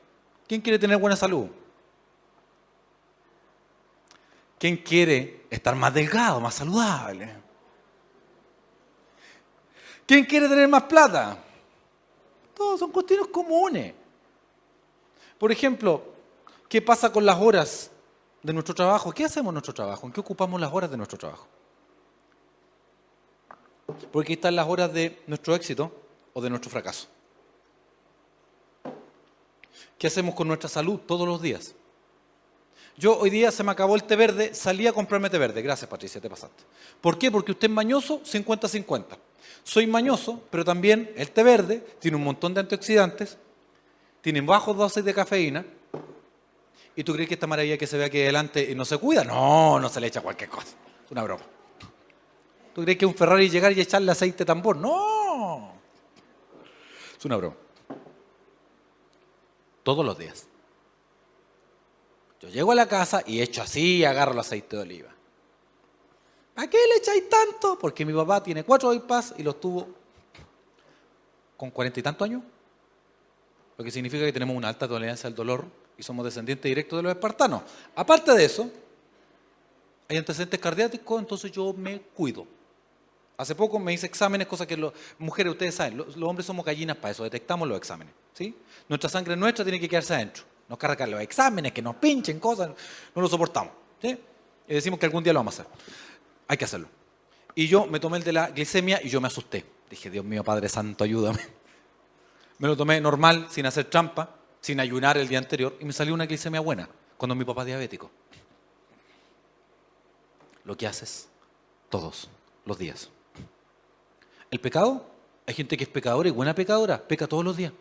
¿Quién 0.48 0.60
quiere 0.60 0.78
tener 0.78 0.98
buena 0.98 1.16
salud? 1.16 1.48
¿Quién 4.58 4.78
quiere 4.78 5.46
estar 5.50 5.74
más 5.76 5.92
delgado, 5.92 6.40
más 6.40 6.54
saludable? 6.54 7.30
¿Quién 10.06 10.24
quiere 10.24 10.48
tener 10.48 10.68
más 10.68 10.84
plata? 10.84 11.38
Todos 12.54 12.80
son 12.80 12.90
cuestiones 12.90 13.26
comunes. 13.28 13.92
Por 15.38 15.52
ejemplo, 15.52 16.02
¿qué 16.68 16.80
pasa 16.80 17.12
con 17.12 17.26
las 17.26 17.40
horas 17.40 17.90
de 18.42 18.52
nuestro 18.52 18.74
trabajo? 18.74 19.12
¿Qué 19.12 19.24
hacemos 19.24 19.52
nuestro 19.52 19.74
trabajo? 19.74 20.06
¿En 20.06 20.12
qué 20.12 20.20
ocupamos 20.20 20.60
las 20.60 20.72
horas 20.72 20.90
de 20.90 20.96
nuestro 20.96 21.18
trabajo? 21.18 21.46
Porque 24.12 24.34
están 24.34 24.56
las 24.56 24.66
horas 24.66 24.92
de 24.92 25.22
nuestro 25.26 25.54
éxito 25.54 25.92
o 26.32 26.40
de 26.40 26.50
nuestro 26.50 26.70
fracaso. 26.70 27.08
¿Qué 29.98 30.06
hacemos 30.06 30.34
con 30.34 30.48
nuestra 30.48 30.68
salud 30.68 31.00
todos 31.00 31.26
los 31.26 31.40
días? 31.40 31.74
Yo 32.98 33.18
hoy 33.18 33.28
día 33.28 33.50
se 33.50 33.62
me 33.62 33.72
acabó 33.72 33.94
el 33.94 34.04
té 34.04 34.16
verde, 34.16 34.54
salí 34.54 34.86
a 34.86 34.92
comprarme 34.92 35.28
té 35.28 35.38
verde. 35.38 35.60
Gracias, 35.60 35.88
Patricia, 35.88 36.20
te 36.20 36.30
pasaste. 36.30 36.64
¿Por 37.00 37.18
qué? 37.18 37.30
Porque 37.30 37.52
usted 37.52 37.68
es 37.68 37.74
mañoso 37.74 38.22
50-50. 38.22 39.04
Soy 39.62 39.86
mañoso, 39.86 40.42
pero 40.50 40.64
también 40.64 41.12
el 41.16 41.30
té 41.30 41.42
verde 41.42 41.84
tiene 41.98 42.16
un 42.16 42.24
montón 42.24 42.54
de 42.54 42.60
antioxidantes, 42.60 43.36
tiene 44.26 44.40
bajos 44.40 44.76
dosis 44.76 45.04
de 45.04 45.14
cafeína. 45.14 45.64
¿Y 46.96 47.04
tú 47.04 47.12
crees 47.12 47.28
que 47.28 47.34
esta 47.34 47.46
maravilla 47.46 47.78
que 47.78 47.86
se 47.86 47.96
ve 47.96 48.06
aquí 48.06 48.20
adelante 48.20 48.74
no 48.74 48.84
se 48.84 48.98
cuida? 48.98 49.22
No, 49.22 49.78
no 49.78 49.88
se 49.88 50.00
le 50.00 50.08
echa 50.08 50.20
cualquier 50.20 50.50
cosa. 50.50 50.74
Es 51.04 51.12
una 51.12 51.22
broma. 51.22 51.44
¿Tú 52.74 52.82
crees 52.82 52.98
que 52.98 53.06
un 53.06 53.14
Ferrari 53.14 53.48
llegar 53.48 53.70
y 53.70 53.80
echarle 53.80 54.10
aceite 54.10 54.44
tambor? 54.44 54.78
No. 54.78 55.74
Es 57.16 57.24
una 57.24 57.36
broma 57.36 57.54
todos 59.84 60.04
los 60.04 60.18
días. 60.18 60.48
Yo 62.40 62.48
llego 62.48 62.72
a 62.72 62.74
la 62.74 62.88
casa 62.88 63.22
y 63.24 63.40
echo 63.40 63.62
así 63.62 63.98
y 63.98 64.04
agarro 64.04 64.32
el 64.32 64.40
aceite 64.40 64.74
de 64.74 64.82
oliva. 64.82 65.10
¿A 66.56 66.66
qué 66.66 66.78
le 66.88 66.96
echáis 66.96 67.28
tanto? 67.28 67.78
Porque 67.78 68.04
mi 68.04 68.12
papá 68.12 68.42
tiene 68.42 68.64
cuatro 68.64 68.88
bypass 68.88 69.34
y 69.38 69.44
los 69.44 69.60
tuvo 69.60 69.86
con 71.56 71.70
cuarenta 71.70 72.00
y 72.00 72.02
tantos 72.02 72.26
años. 72.26 72.42
Lo 73.78 73.84
que 73.84 73.90
significa 73.90 74.24
que 74.24 74.32
tenemos 74.32 74.56
una 74.56 74.68
alta 74.68 74.88
tolerancia 74.88 75.28
al 75.28 75.34
dolor 75.34 75.66
y 75.98 76.02
somos 76.02 76.24
descendientes 76.24 76.64
directos 76.64 76.98
de 76.98 77.02
los 77.02 77.12
espartanos. 77.12 77.62
Aparte 77.94 78.32
de 78.32 78.44
eso, 78.44 78.70
hay 80.08 80.16
antecedentes 80.16 80.60
cardíacos, 80.60 81.20
entonces 81.20 81.50
yo 81.52 81.72
me 81.72 82.00
cuido. 82.00 82.46
Hace 83.36 83.54
poco 83.54 83.78
me 83.78 83.92
hice 83.92 84.06
exámenes, 84.06 84.46
cosas 84.46 84.66
que 84.66 84.76
las 84.76 84.92
mujeres, 85.18 85.52
ustedes 85.52 85.74
saben, 85.74 85.98
los, 85.98 86.16
hombres 86.16 86.46
somos 86.46 86.64
gallinas 86.64 86.96
para 86.96 87.12
eso, 87.12 87.22
detectamos 87.24 87.68
los 87.68 87.76
exámenes. 87.76 88.14
¿sí? 88.32 88.54
Nuestra 88.88 89.10
sangre 89.10 89.36
nuestra 89.36 89.64
tiene 89.64 89.78
que 89.78 89.88
quedarse 89.88 90.14
adentro. 90.14 90.44
Nos 90.68 90.78
cargan 90.78 91.10
los 91.10 91.20
exámenes, 91.20 91.72
que 91.72 91.82
nos 91.82 91.96
pinchen 91.96 92.40
cosas, 92.40 92.70
no 93.14 93.22
lo 93.22 93.28
soportamos. 93.28 93.72
¿sí? 94.00 94.18
Y 94.68 94.74
decimos 94.74 94.98
que 94.98 95.06
algún 95.06 95.22
día 95.22 95.32
lo 95.32 95.40
vamos 95.40 95.58
a 95.58 95.62
hacer. 95.62 95.72
Hay 96.48 96.56
que 96.56 96.64
hacerlo. 96.64 96.88
Y 97.54 97.66
yo 97.66 97.86
me 97.86 98.00
tomé 98.00 98.18
el 98.18 98.24
de 98.24 98.32
la 98.32 98.48
glicemia 98.48 99.00
y 99.02 99.08
yo 99.08 99.20
me 99.20 99.26
asusté. 99.26 99.64
Dije, 99.90 100.10
Dios 100.10 100.24
mío, 100.24 100.42
Padre 100.42 100.68
Santo, 100.68 101.04
ayúdame. 101.04 101.40
Me 102.58 102.68
lo 102.68 102.76
tomé 102.76 103.00
normal, 103.00 103.46
sin 103.50 103.66
hacer 103.66 103.84
trampa, 103.86 104.30
sin 104.60 104.80
ayunar 104.80 105.18
el 105.18 105.28
día 105.28 105.38
anterior, 105.38 105.76
y 105.80 105.84
me 105.84 105.92
salió 105.92 106.14
una 106.14 106.26
glicemia 106.26 106.60
buena, 106.60 106.88
cuando 107.16 107.34
mi 107.34 107.44
papá 107.44 107.62
es 107.62 107.68
diabético. 107.68 108.10
Lo 110.64 110.76
que 110.76 110.86
haces 110.86 111.28
todos 111.88 112.28
los 112.64 112.78
días. 112.78 113.10
El 114.50 114.60
pecado, 114.60 115.04
hay 115.46 115.54
gente 115.54 115.76
que 115.76 115.84
es 115.84 115.90
pecadora 115.90 116.28
y 116.28 116.32
buena 116.32 116.54
pecadora, 116.54 117.00
peca 117.06 117.26
todos 117.26 117.44
los 117.44 117.56
días. 117.56 117.72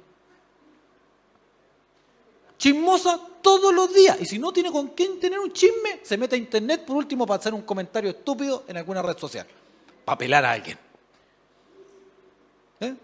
Chismosa 2.57 3.19
todos 3.41 3.73
los 3.73 3.93
días. 3.93 4.19
Y 4.21 4.25
si 4.25 4.39
no 4.39 4.51
tiene 4.51 4.71
con 4.71 4.89
quién 4.89 5.19
tener 5.19 5.39
un 5.39 5.51
chisme, 5.51 5.99
se 6.03 6.17
mete 6.17 6.35
a 6.35 6.38
internet 6.38 6.85
por 6.85 6.97
último 6.97 7.25
para 7.25 7.39
hacer 7.39 7.53
un 7.53 7.61
comentario 7.61 8.09
estúpido 8.09 8.63
en 8.67 8.77
alguna 8.77 9.01
red 9.01 9.17
social. 9.17 9.45
Para 10.03 10.17
pelar 10.17 10.45
a 10.45 10.51
alguien. 10.51 10.77
¿Eh? 12.79 12.95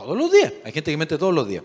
Todos 0.00 0.16
los 0.16 0.32
días. 0.32 0.54
Hay 0.64 0.72
gente 0.72 0.90
que 0.90 0.96
mete 0.96 1.18
todos 1.18 1.34
los 1.34 1.46
días. 1.46 1.62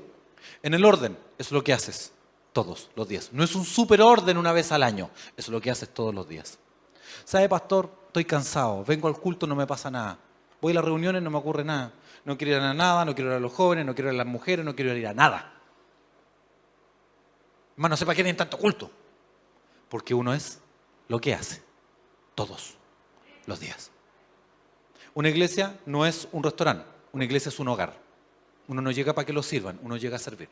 En 0.62 0.74
el 0.74 0.84
orden, 0.84 1.18
es 1.38 1.54
lo 1.54 1.64
que 1.64 1.72
haces 1.72 2.12
todos 2.52 2.90
los 2.94 3.08
días. 3.08 3.30
No 3.32 3.46
es 3.46 3.56
un 3.56 3.64
super 3.64 4.02
orden 4.02 4.38
una 4.38 4.52
vez 4.52 4.74
al 4.74 4.84
año. 4.84 5.10
Es 5.38 5.48
lo 5.48 5.62
que 5.62 5.72
haces 5.72 5.94
todos 5.94 6.14
los 6.14 6.28
días. 6.28 6.60
¿Sabe, 7.24 7.48
pastor? 7.48 7.90
Estoy 8.08 8.26
cansado. 8.26 8.84
Vengo 8.84 9.08
al 9.08 9.18
culto, 9.18 9.48
no 9.48 9.56
me 9.56 9.66
pasa 9.66 9.90
nada. 9.90 10.20
Voy 10.60 10.74
a 10.74 10.76
las 10.76 10.84
reuniones, 10.84 11.22
no 11.22 11.30
me 11.30 11.38
ocurre 11.38 11.64
nada. 11.64 11.94
No 12.26 12.38
quiero 12.38 12.58
ir 12.58 12.62
a 12.62 12.74
nada, 12.74 13.06
no 13.06 13.16
quiero 13.16 13.32
ir 13.32 13.38
a 13.38 13.40
los 13.40 13.54
jóvenes, 13.54 13.86
no 13.86 13.96
quiero 13.96 14.10
ir 14.10 14.16
a 14.16 14.18
las 14.18 14.28
mujeres, 14.28 14.66
no 14.66 14.76
quiero 14.76 14.94
ir 14.94 15.08
a 15.08 15.14
nada. 15.14 15.54
Hermano, 17.78 17.96
para 17.96 18.12
qué 18.12 18.16
tienen 18.16 18.36
tanto 18.36 18.58
culto. 18.58 18.92
Porque 19.88 20.14
uno 20.14 20.34
es 20.34 20.60
lo 21.08 21.22
que 21.22 21.34
hace 21.34 21.64
todos 22.36 22.76
los 23.46 23.62
días. 23.62 23.92
Una 25.14 25.30
iglesia 25.30 25.80
no 25.86 26.06
es 26.06 26.28
un 26.34 26.44
restaurante, 26.44 26.86
una 27.14 27.24
iglesia 27.24 27.48
es 27.48 27.60
un 27.60 27.70
hogar. 27.70 28.05
Uno 28.68 28.82
no 28.82 28.92
llega 28.92 29.14
para 29.14 29.26
que 29.26 29.34
lo 29.34 29.44
sirvan, 29.44 29.80
uno 29.84 29.98
llega 29.98 30.16
a 30.16 30.20
servir. 30.20 30.50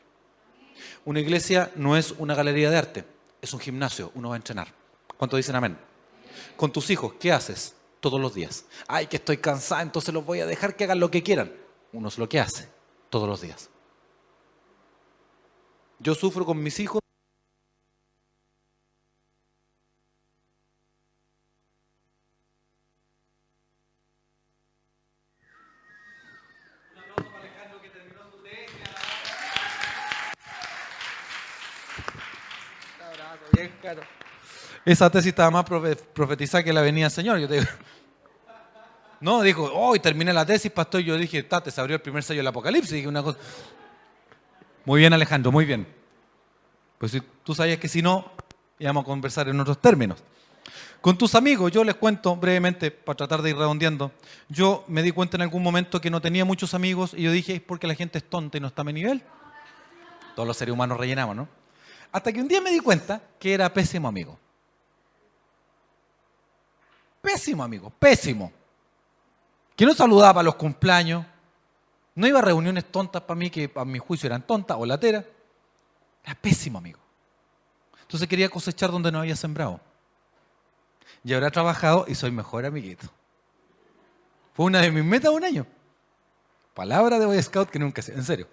Una 1.04 1.20
iglesia 1.20 1.70
no 1.76 1.96
es 1.96 2.12
una 2.18 2.34
galería 2.34 2.70
de 2.70 2.76
arte, 2.76 3.04
es 3.42 3.52
un 3.52 3.60
gimnasio, 3.60 4.12
uno 4.14 4.30
va 4.30 4.34
a 4.34 4.38
entrenar. 4.38 4.68
¿Cuántos 5.16 5.38
dicen 5.38 5.56
amén? 5.56 5.76
Con 6.56 6.72
tus 6.72 6.90
hijos, 6.90 7.14
¿qué 7.18 7.32
haces? 7.32 7.74
todos 8.04 8.20
los 8.20 8.34
días. 8.34 8.66
Ay, 8.86 9.06
que 9.06 9.16
estoy 9.16 9.38
cansada, 9.38 9.80
entonces 9.80 10.12
los 10.12 10.26
voy 10.26 10.40
a 10.40 10.44
dejar 10.44 10.76
que 10.76 10.84
hagan 10.84 11.00
lo 11.00 11.10
que 11.10 11.22
quieran. 11.22 11.50
Uno 11.94 12.08
es 12.08 12.18
lo 12.18 12.28
que 12.28 12.38
hace 12.38 12.68
todos 13.08 13.26
los 13.26 13.40
días. 13.40 13.70
Yo 16.00 16.14
sufro 16.14 16.44
con 16.44 16.62
mis 16.62 16.78
hijos. 16.80 17.00
Esa 34.84 35.08
tesis 35.10 35.28
estaba 35.28 35.50
más 35.50 35.64
profetizada 36.12 36.62
que 36.62 36.72
la 36.72 36.82
venía 36.82 37.08
Señor. 37.08 37.38
Yo 37.38 37.48
te 37.48 37.54
digo, 37.54 37.66
no, 39.20 39.40
dijo, 39.42 39.70
hoy 39.72 39.98
terminé 39.98 40.32
la 40.32 40.44
tesis, 40.44 40.70
pastor. 40.70 41.00
Yo 41.00 41.16
dije, 41.16 41.42
tate, 41.42 41.70
se 41.70 41.80
abrió 41.80 41.96
el 41.96 42.02
primer 42.02 42.22
sello 42.22 42.40
del 42.40 42.48
Apocalipsis. 42.48 42.92
Dije 42.92 43.08
una 43.08 43.22
cosa. 43.22 43.38
Muy 44.84 45.00
bien, 45.00 45.12
Alejandro, 45.12 45.50
muy 45.50 45.64
bien. 45.64 45.86
Pues 46.98 47.12
si 47.12 47.22
tú 47.42 47.54
sabías 47.54 47.78
que 47.78 47.88
si 47.88 48.02
no, 48.02 48.30
íbamos 48.78 49.02
a 49.02 49.06
conversar 49.06 49.48
en 49.48 49.58
otros 49.58 49.80
términos. 49.80 50.22
Con 51.00 51.18
tus 51.18 51.34
amigos, 51.34 51.70
yo 51.70 51.84
les 51.84 51.96
cuento 51.96 52.34
brevemente, 52.36 52.90
para 52.90 53.16
tratar 53.16 53.42
de 53.42 53.50
ir 53.50 53.56
redondeando. 53.56 54.12
Yo 54.48 54.84
me 54.88 55.02
di 55.02 55.12
cuenta 55.12 55.36
en 55.36 55.42
algún 55.42 55.62
momento 55.62 56.00
que 56.00 56.10
no 56.10 56.20
tenía 56.20 56.44
muchos 56.44 56.72
amigos 56.72 57.12
y 57.14 57.22
yo 57.22 57.30
dije, 57.30 57.56
es 57.56 57.60
porque 57.60 57.86
la 57.86 57.94
gente 57.94 58.18
es 58.18 58.24
tonta 58.24 58.56
y 58.56 58.60
no 58.60 58.68
está 58.68 58.82
a 58.82 58.84
mi 58.84 58.94
nivel. 58.94 59.22
Todos 60.34 60.46
los 60.46 60.56
seres 60.56 60.72
humanos 60.72 60.98
rellenamos, 60.98 61.36
¿no? 61.36 61.48
Hasta 62.10 62.32
que 62.32 62.40
un 62.40 62.48
día 62.48 62.60
me 62.60 62.70
di 62.70 62.80
cuenta 62.80 63.20
que 63.38 63.52
era 63.52 63.72
pésimo 63.72 64.08
amigo. 64.08 64.38
Pésimo 67.24 67.64
amigo, 67.64 67.88
pésimo 67.88 68.52
que 69.74 69.86
no 69.86 69.94
saludaba 69.94 70.42
a 70.42 70.44
los 70.44 70.56
cumpleaños, 70.56 71.24
no 72.14 72.26
iba 72.26 72.38
a 72.38 72.42
reuniones 72.42 72.84
tontas 72.92 73.22
para 73.22 73.38
mí, 73.38 73.48
que 73.48 73.72
a 73.74 73.84
mi 73.86 73.98
juicio 73.98 74.26
eran 74.26 74.46
tontas 74.46 74.76
o 74.78 74.84
lateras. 74.84 75.24
Era 76.22 76.34
pésimo, 76.34 76.76
amigo. 76.76 76.98
Entonces 78.02 78.28
quería 78.28 78.50
cosechar 78.50 78.90
donde 78.90 79.10
no 79.10 79.20
había 79.20 79.36
sembrado. 79.36 79.80
Y 81.24 81.32
he 81.32 81.50
trabajado 81.50 82.04
y 82.06 82.14
soy 82.14 82.30
mejor 82.30 82.66
amiguito. 82.66 83.06
Fue 84.52 84.66
una 84.66 84.82
de 84.82 84.90
mis 84.90 85.02
metas 85.02 85.30
de 85.30 85.36
un 85.36 85.44
año. 85.44 85.66
Palabra 86.74 87.18
de 87.18 87.24
Boy 87.24 87.42
Scout 87.42 87.70
que 87.70 87.78
nunca 87.78 88.02
sé, 88.02 88.12
en 88.12 88.22
serio. 88.22 88.46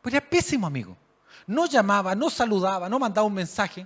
Pero 0.00 0.16
era 0.16 0.30
pésimo, 0.30 0.68
amigo. 0.68 0.96
No 1.44 1.66
llamaba, 1.66 2.14
no 2.14 2.30
saludaba, 2.30 2.88
no 2.88 3.00
mandaba 3.00 3.26
un 3.26 3.34
mensaje. 3.34 3.84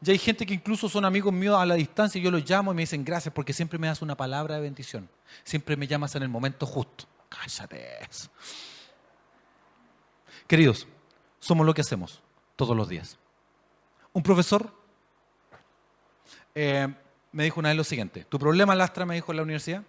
Ya 0.00 0.12
hay 0.12 0.18
gente 0.18 0.46
que 0.46 0.54
incluso 0.54 0.88
son 0.88 1.04
amigos 1.04 1.32
míos 1.32 1.56
a 1.58 1.66
la 1.66 1.74
distancia 1.74 2.18
y 2.18 2.22
yo 2.22 2.30
los 2.30 2.48
llamo 2.48 2.72
y 2.72 2.74
me 2.74 2.82
dicen 2.82 3.04
gracias 3.04 3.34
porque 3.34 3.52
siempre 3.52 3.78
me 3.78 3.86
das 3.86 4.02
una 4.02 4.16
palabra 4.16 4.56
de 4.56 4.62
bendición. 4.62 5.08
Siempre 5.44 5.76
me 5.76 5.86
llamas 5.86 6.14
en 6.14 6.22
el 6.22 6.28
momento 6.28 6.66
justo. 6.66 7.04
Cállate 7.28 8.02
eso. 8.08 8.28
Queridos, 10.46 10.86
somos 11.38 11.66
lo 11.66 11.74
que 11.74 11.80
hacemos 11.80 12.20
todos 12.56 12.76
los 12.76 12.88
días. 12.88 13.18
Un 14.12 14.22
profesor 14.22 14.72
eh, 16.54 16.88
me 17.32 17.44
dijo 17.44 17.60
una 17.60 17.68
vez 17.68 17.76
lo 17.76 17.84
siguiente, 17.84 18.24
tu 18.24 18.38
problema, 18.38 18.74
Lastra, 18.74 19.06
me 19.06 19.14
dijo 19.14 19.32
en 19.32 19.36
la 19.36 19.42
universidad, 19.42 19.84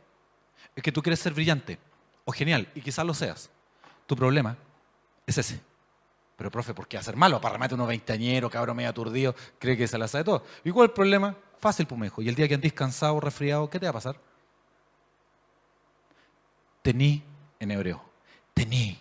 es 0.76 0.84
que 0.84 0.92
tú 0.92 1.02
quieres 1.02 1.20
ser 1.20 1.34
brillante 1.34 1.80
o 2.26 2.32
genial, 2.32 2.70
y 2.76 2.82
quizás 2.82 3.06
lo 3.06 3.14
seas. 3.14 3.50
Tu 4.06 4.16
problema 4.16 4.56
es 5.26 5.38
ese. 5.38 5.71
Pero, 6.42 6.50
profe, 6.50 6.74
¿por 6.74 6.88
qué 6.88 6.98
hacer 6.98 7.16
malo? 7.16 7.40
Para 7.40 7.54
remate 7.54 7.76
unos 7.76 7.88
veinteañeros, 7.88 8.50
cabrón 8.50 8.76
medio 8.76 8.90
aturdido, 8.90 9.36
cree 9.60 9.78
que 9.78 9.88
se 9.88 9.96
la 9.96 10.08
sabe 10.08 10.24
todo. 10.24 10.44
¿Y 10.64 10.72
cuál 10.72 10.86
es 10.86 10.90
el 10.90 10.96
problema? 10.96 11.36
Fácil, 11.60 11.86
pues. 11.86 12.12
Y 12.18 12.30
el 12.30 12.34
día 12.34 12.48
que 12.48 12.56
andís 12.56 12.74
cansado, 12.74 13.20
resfriado, 13.20 13.70
¿qué 13.70 13.80
te 13.80 13.86
va 13.86 13.92
a 13.92 13.94
pasar? 13.94 14.16
Tení, 16.82 17.24
en 17.60 17.70
hebreo, 17.70 18.04
tení 18.56 19.00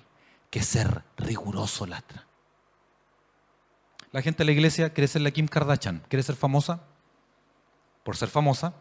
que 0.50 0.62
ser 0.62 1.02
riguroso, 1.16 1.86
lastra. 1.86 2.26
La 4.12 4.20
gente 4.20 4.40
de 4.40 4.44
la 4.44 4.52
iglesia 4.52 4.92
quiere 4.92 5.08
ser 5.08 5.22
la 5.22 5.30
Kim 5.30 5.48
Kardashian, 5.48 6.02
quiere 6.10 6.22
ser 6.22 6.36
famosa 6.36 6.82
por 8.04 8.18
ser 8.18 8.28
famosa, 8.28 8.74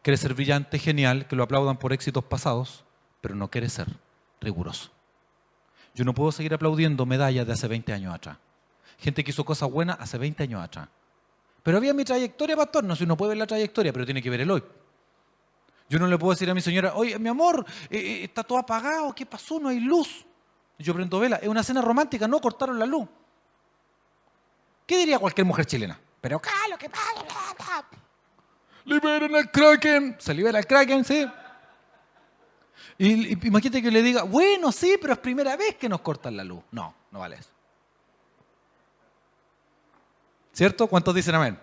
quiere 0.00 0.16
ser 0.16 0.32
brillante, 0.32 0.78
genial, 0.78 1.28
que 1.28 1.36
lo 1.36 1.42
aplaudan 1.42 1.76
por 1.76 1.92
éxitos 1.92 2.24
pasados, 2.24 2.84
pero 3.20 3.34
no 3.34 3.50
quiere 3.50 3.68
ser 3.68 3.86
riguroso. 4.40 4.92
Yo 5.98 6.04
no 6.04 6.14
puedo 6.14 6.30
seguir 6.30 6.54
aplaudiendo 6.54 7.04
medallas 7.06 7.44
de 7.44 7.52
hace 7.52 7.66
20 7.66 7.92
años 7.92 8.14
atrás. 8.14 8.38
Gente 9.00 9.24
que 9.24 9.32
hizo 9.32 9.44
cosas 9.44 9.68
buenas 9.68 9.96
hace 9.98 10.16
20 10.16 10.44
años 10.44 10.62
atrás. 10.62 10.88
Pero 11.64 11.76
había 11.76 11.92
mi 11.92 12.04
trayectoria, 12.04 12.56
pastor. 12.56 12.84
No, 12.84 12.94
si 12.94 13.02
uno 13.02 13.16
puede 13.16 13.30
ver 13.30 13.38
la 13.38 13.48
trayectoria, 13.48 13.92
pero 13.92 14.04
tiene 14.04 14.22
que 14.22 14.30
ver 14.30 14.42
el 14.42 14.48
hoy. 14.48 14.62
Yo 15.88 15.98
no 15.98 16.06
le 16.06 16.16
puedo 16.16 16.34
decir 16.34 16.48
a 16.48 16.54
mi 16.54 16.60
señora, 16.60 16.94
oye, 16.94 17.18
mi 17.18 17.28
amor, 17.28 17.66
eh, 17.90 17.98
eh, 17.98 18.24
está 18.24 18.44
todo 18.44 18.58
apagado, 18.58 19.12
¿qué 19.12 19.26
pasó? 19.26 19.58
No 19.58 19.70
hay 19.70 19.80
luz. 19.80 20.24
yo 20.78 20.94
prendo 20.94 21.18
vela, 21.18 21.38
es 21.42 21.48
una 21.48 21.64
cena 21.64 21.82
romántica, 21.82 22.28
no 22.28 22.40
cortaron 22.40 22.78
la 22.78 22.86
luz. 22.86 23.08
¿Qué 24.86 24.98
diría 24.98 25.18
cualquier 25.18 25.48
mujer 25.48 25.66
chilena? 25.66 25.98
Pero, 26.20 26.40
¿qué 26.40 26.50
lo 26.70 26.78
que 26.78 26.88
pasa? 26.88 27.84
Liberen 28.84 29.34
al 29.34 29.50
Kraken. 29.50 30.14
Se 30.20 30.32
libera 30.32 30.60
el 30.60 30.66
Kraken, 30.66 31.04
sí. 31.04 31.28
Y, 32.96 33.46
imagínate 33.46 33.82
que 33.82 33.90
le 33.90 34.02
diga, 34.02 34.22
bueno, 34.22 34.72
sí, 34.72 34.96
pero 35.00 35.12
es 35.12 35.18
primera 35.18 35.56
vez 35.56 35.76
que 35.76 35.88
nos 35.88 36.00
cortan 36.00 36.36
la 36.36 36.44
luz. 36.44 36.62
No, 36.70 36.94
no 37.10 37.20
vale 37.20 37.36
eso. 37.36 37.50
¿Cierto? 40.52 40.88
¿Cuántos 40.88 41.14
dicen 41.14 41.34
amén? 41.34 41.58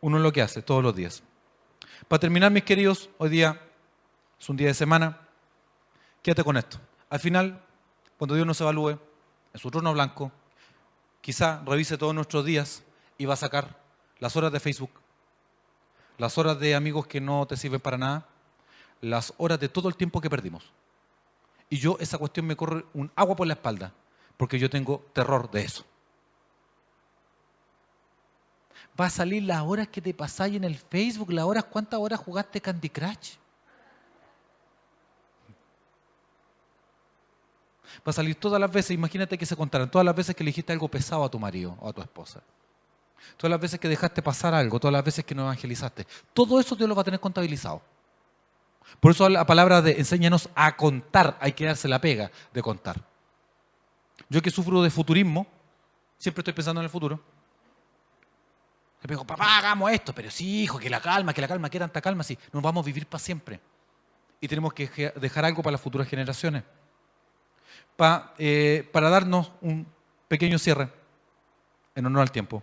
Uno 0.00 0.16
es 0.16 0.22
lo 0.22 0.32
que 0.32 0.42
hace 0.42 0.62
todos 0.62 0.82
los 0.82 0.94
días. 0.94 1.22
Para 2.08 2.20
terminar, 2.20 2.50
mis 2.50 2.64
queridos, 2.64 3.10
hoy 3.18 3.28
día 3.28 3.60
es 4.38 4.48
un 4.48 4.56
día 4.56 4.68
de 4.68 4.74
semana. 4.74 5.20
Quédate 6.22 6.44
con 6.44 6.56
esto. 6.56 6.78
Al 7.10 7.20
final, 7.20 7.62
cuando 8.16 8.34
Dios 8.34 8.46
nos 8.46 8.60
evalúe 8.60 8.98
en 9.52 9.60
su 9.60 9.70
trono 9.70 9.92
blanco, 9.92 10.32
quizá 11.20 11.62
revise 11.66 11.98
todos 11.98 12.14
nuestros 12.14 12.44
días 12.44 12.82
y 13.18 13.26
va 13.26 13.34
a 13.34 13.36
sacar 13.36 13.80
las 14.18 14.36
horas 14.36 14.52
de 14.52 14.60
Facebook, 14.60 14.90
las 16.18 16.38
horas 16.38 16.58
de 16.58 16.74
amigos 16.74 17.06
que 17.06 17.20
no 17.20 17.46
te 17.46 17.56
sirven 17.56 17.80
para 17.80 17.98
nada, 17.98 18.26
las 19.00 19.32
horas 19.38 19.60
de 19.60 19.68
todo 19.68 19.88
el 19.88 19.96
tiempo 19.96 20.20
que 20.20 20.30
perdimos. 20.30 20.64
Y 21.68 21.78
yo 21.78 21.96
esa 22.00 22.18
cuestión 22.18 22.46
me 22.46 22.56
corre 22.56 22.84
un 22.94 23.10
agua 23.16 23.36
por 23.36 23.46
la 23.46 23.54
espalda, 23.54 23.92
porque 24.36 24.58
yo 24.58 24.70
tengo 24.70 25.04
terror 25.12 25.50
de 25.50 25.62
eso. 25.62 25.84
Va 28.98 29.06
a 29.06 29.10
salir 29.10 29.42
las 29.42 29.62
horas 29.62 29.88
que 29.88 30.00
te 30.00 30.14
pasáis 30.14 30.56
en 30.56 30.64
el 30.64 30.76
Facebook, 30.76 31.30
las 31.32 31.44
horas, 31.44 31.64
¿cuántas 31.64 32.00
horas 32.00 32.20
jugaste 32.20 32.60
Candy 32.60 32.88
Crush? 32.88 33.34
Va 38.06 38.10
a 38.10 38.12
salir 38.12 38.36
todas 38.36 38.60
las 38.60 38.70
veces, 38.70 38.92
imagínate 38.92 39.36
que 39.36 39.46
se 39.46 39.56
contaran, 39.56 39.90
todas 39.90 40.04
las 40.04 40.14
veces 40.14 40.34
que 40.34 40.44
le 40.44 40.48
dijiste 40.48 40.72
algo 40.72 40.88
pesado 40.88 41.24
a 41.24 41.30
tu 41.30 41.38
marido 41.38 41.76
o 41.80 41.88
a 41.88 41.92
tu 41.92 42.00
esposa. 42.00 42.42
Todas 43.36 43.50
las 43.50 43.60
veces 43.60 43.80
que 43.80 43.88
dejaste 43.88 44.22
pasar 44.22 44.54
algo, 44.54 44.78
todas 44.78 44.92
las 44.92 45.04
veces 45.04 45.24
que 45.24 45.34
no 45.34 45.42
evangelizaste. 45.42 46.06
Todo 46.32 46.60
eso 46.60 46.76
Dios 46.76 46.88
lo 46.88 46.94
va 46.94 47.02
a 47.02 47.04
tener 47.04 47.20
contabilizado. 47.20 47.82
Por 49.00 49.12
eso 49.12 49.28
la 49.28 49.46
palabra 49.46 49.82
de 49.82 49.98
enséñanos 49.98 50.48
a 50.54 50.76
contar, 50.76 51.36
hay 51.40 51.52
que 51.52 51.66
darse 51.66 51.88
la 51.88 52.00
pega 52.00 52.30
de 52.52 52.62
contar. 52.62 53.00
Yo 54.28 54.42
que 54.42 54.50
sufro 54.50 54.82
de 54.82 54.90
futurismo, 54.90 55.46
siempre 56.18 56.40
estoy 56.40 56.54
pensando 56.54 56.80
en 56.80 56.84
el 56.84 56.90
futuro. 56.90 57.20
Le 59.02 59.08
digo, 59.08 59.24
papá, 59.24 59.58
hagamos 59.58 59.92
esto, 59.92 60.12
pero 60.12 60.30
sí, 60.30 60.64
hijo, 60.64 60.78
que 60.78 60.90
la 60.90 61.00
calma, 61.00 61.32
que 61.32 61.40
la 61.40 61.46
calma, 61.46 61.70
que 61.70 61.78
tanta 61.78 62.00
calma, 62.00 62.24
sí, 62.24 62.36
nos 62.52 62.62
vamos 62.62 62.82
a 62.82 62.86
vivir 62.86 63.06
para 63.06 63.22
siempre. 63.22 63.60
Y 64.40 64.48
tenemos 64.48 64.72
que 64.72 65.12
dejar 65.16 65.44
algo 65.44 65.62
para 65.62 65.72
las 65.72 65.80
futuras 65.80 66.08
generaciones. 66.08 66.64
Eh, 68.38 68.88
para 68.92 69.08
darnos 69.08 69.52
un 69.60 69.86
pequeño 70.28 70.58
cierre, 70.58 70.90
en 71.94 72.04
honor 72.06 72.22
al 72.22 72.30
tiempo. 72.30 72.62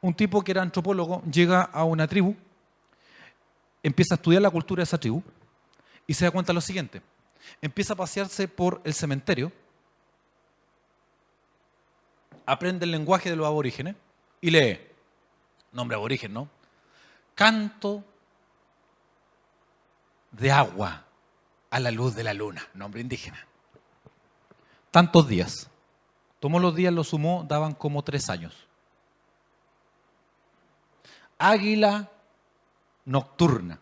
Un 0.00 0.14
tipo 0.14 0.42
que 0.42 0.52
era 0.52 0.62
antropólogo 0.62 1.22
llega 1.22 1.62
a 1.62 1.84
una 1.84 2.06
tribu, 2.06 2.36
empieza 3.84 4.14
a 4.14 4.16
estudiar 4.16 4.42
la 4.42 4.50
cultura 4.50 4.80
de 4.80 4.84
esa 4.84 4.98
tribu 4.98 5.22
y 6.06 6.14
se 6.14 6.24
da 6.24 6.30
cuenta 6.32 6.52
de 6.52 6.54
lo 6.54 6.60
siguiente. 6.60 7.02
Empieza 7.60 7.92
a 7.92 7.96
pasearse 7.96 8.48
por 8.48 8.80
el 8.82 8.94
cementerio, 8.94 9.52
aprende 12.46 12.86
el 12.86 12.90
lenguaje 12.90 13.30
de 13.30 13.36
los 13.36 13.46
aborígenes 13.46 13.94
y 14.40 14.50
lee 14.50 14.80
nombre 15.70 15.96
aborigen, 15.96 16.32
¿no? 16.32 16.48
Canto 17.34 18.02
de 20.30 20.50
agua 20.50 21.04
a 21.70 21.80
la 21.80 21.90
luz 21.90 22.14
de 22.14 22.24
la 22.24 22.32
luna, 22.32 22.66
nombre 22.72 23.00
indígena. 23.00 23.46
Tantos 24.90 25.28
días. 25.28 25.68
Tomó 26.40 26.60
los 26.60 26.74
días, 26.74 26.92
lo 26.92 27.04
sumó, 27.04 27.44
daban 27.48 27.74
como 27.74 28.02
tres 28.02 28.30
años. 28.30 28.54
Águila 31.38 32.10
nocturna. 33.04 33.78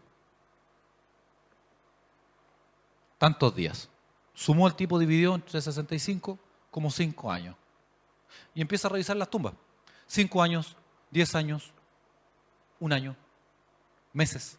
Tantos 3.18 3.54
días. 3.54 3.88
Sumó 4.35 4.66
el 4.66 4.74
tipo, 4.74 4.98
dividió 4.98 5.35
entre 5.35 5.61
65 5.61 6.38
como 6.70 6.90
cinco 6.90 7.30
años. 7.30 7.56
Y 8.54 8.61
empieza 8.61 8.88
a 8.88 8.90
revisar 8.90 9.16
las 9.16 9.30
tumbas. 9.30 9.54
Cinco 10.06 10.42
años, 10.42 10.76
diez 11.11 11.35
años, 11.35 11.72
un 12.80 12.92
año, 12.92 13.16
meses. 14.12 14.58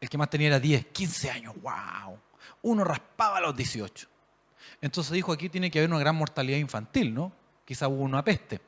El 0.00 0.08
que 0.08 0.18
más 0.18 0.30
tenía 0.30 0.48
era 0.48 0.60
10, 0.60 0.86
15 0.86 1.30
años, 1.30 1.54
wow. 1.60 2.18
Uno 2.62 2.84
raspaba 2.84 3.38
a 3.38 3.40
los 3.40 3.56
18. 3.56 4.08
Entonces 4.80 5.12
dijo, 5.12 5.32
aquí 5.32 5.48
tiene 5.48 5.70
que 5.70 5.78
haber 5.78 5.90
una 5.90 5.98
gran 5.98 6.16
mortalidad 6.16 6.58
infantil, 6.58 7.14
¿no? 7.14 7.32
Quizá 7.64 7.88
hubo 7.88 8.02
una 8.02 8.22
peste. 8.24 8.60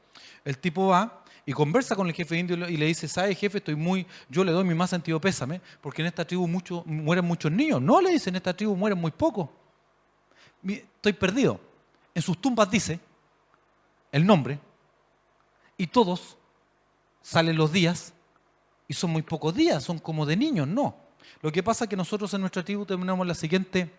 El 0.44 0.58
tipo 0.58 0.88
va 0.88 1.22
y 1.48 1.54
conversa 1.54 1.96
con 1.96 2.06
el 2.06 2.12
jefe 2.12 2.36
indio 2.36 2.68
y 2.68 2.76
le 2.76 2.84
dice, 2.84 3.08
¿sabe 3.08 3.34
jefe? 3.34 3.56
Estoy 3.56 3.74
muy, 3.74 4.06
yo 4.28 4.44
le 4.44 4.52
doy 4.52 4.64
mi 4.64 4.74
más 4.74 4.90
sentido 4.90 5.18
pésame, 5.18 5.62
porque 5.80 6.02
en 6.02 6.08
esta 6.08 6.26
tribu 6.26 6.46
mucho, 6.46 6.82
mueren 6.84 7.24
muchos 7.24 7.50
niños. 7.50 7.80
No 7.80 8.02
le 8.02 8.10
dice, 8.10 8.28
en 8.28 8.36
esta 8.36 8.54
tribu 8.54 8.76
mueren 8.76 9.00
muy 9.00 9.10
pocos. 9.12 9.48
Estoy 10.62 11.14
perdido. 11.14 11.58
En 12.14 12.20
sus 12.20 12.38
tumbas 12.38 12.70
dice 12.70 13.00
el 14.12 14.26
nombre 14.26 14.60
y 15.78 15.86
todos 15.86 16.36
salen 17.22 17.56
los 17.56 17.72
días 17.72 18.12
y 18.86 18.92
son 18.92 19.08
muy 19.08 19.22
pocos 19.22 19.54
días, 19.54 19.82
son 19.82 19.98
como 19.98 20.26
de 20.26 20.36
niños, 20.36 20.68
no. 20.68 20.96
Lo 21.40 21.50
que 21.50 21.62
pasa 21.62 21.84
es 21.84 21.88
que 21.88 21.96
nosotros 21.96 22.34
en 22.34 22.42
nuestra 22.42 22.62
tribu 22.62 22.84
tenemos 22.84 23.26
la 23.26 23.34
siguiente 23.34 23.90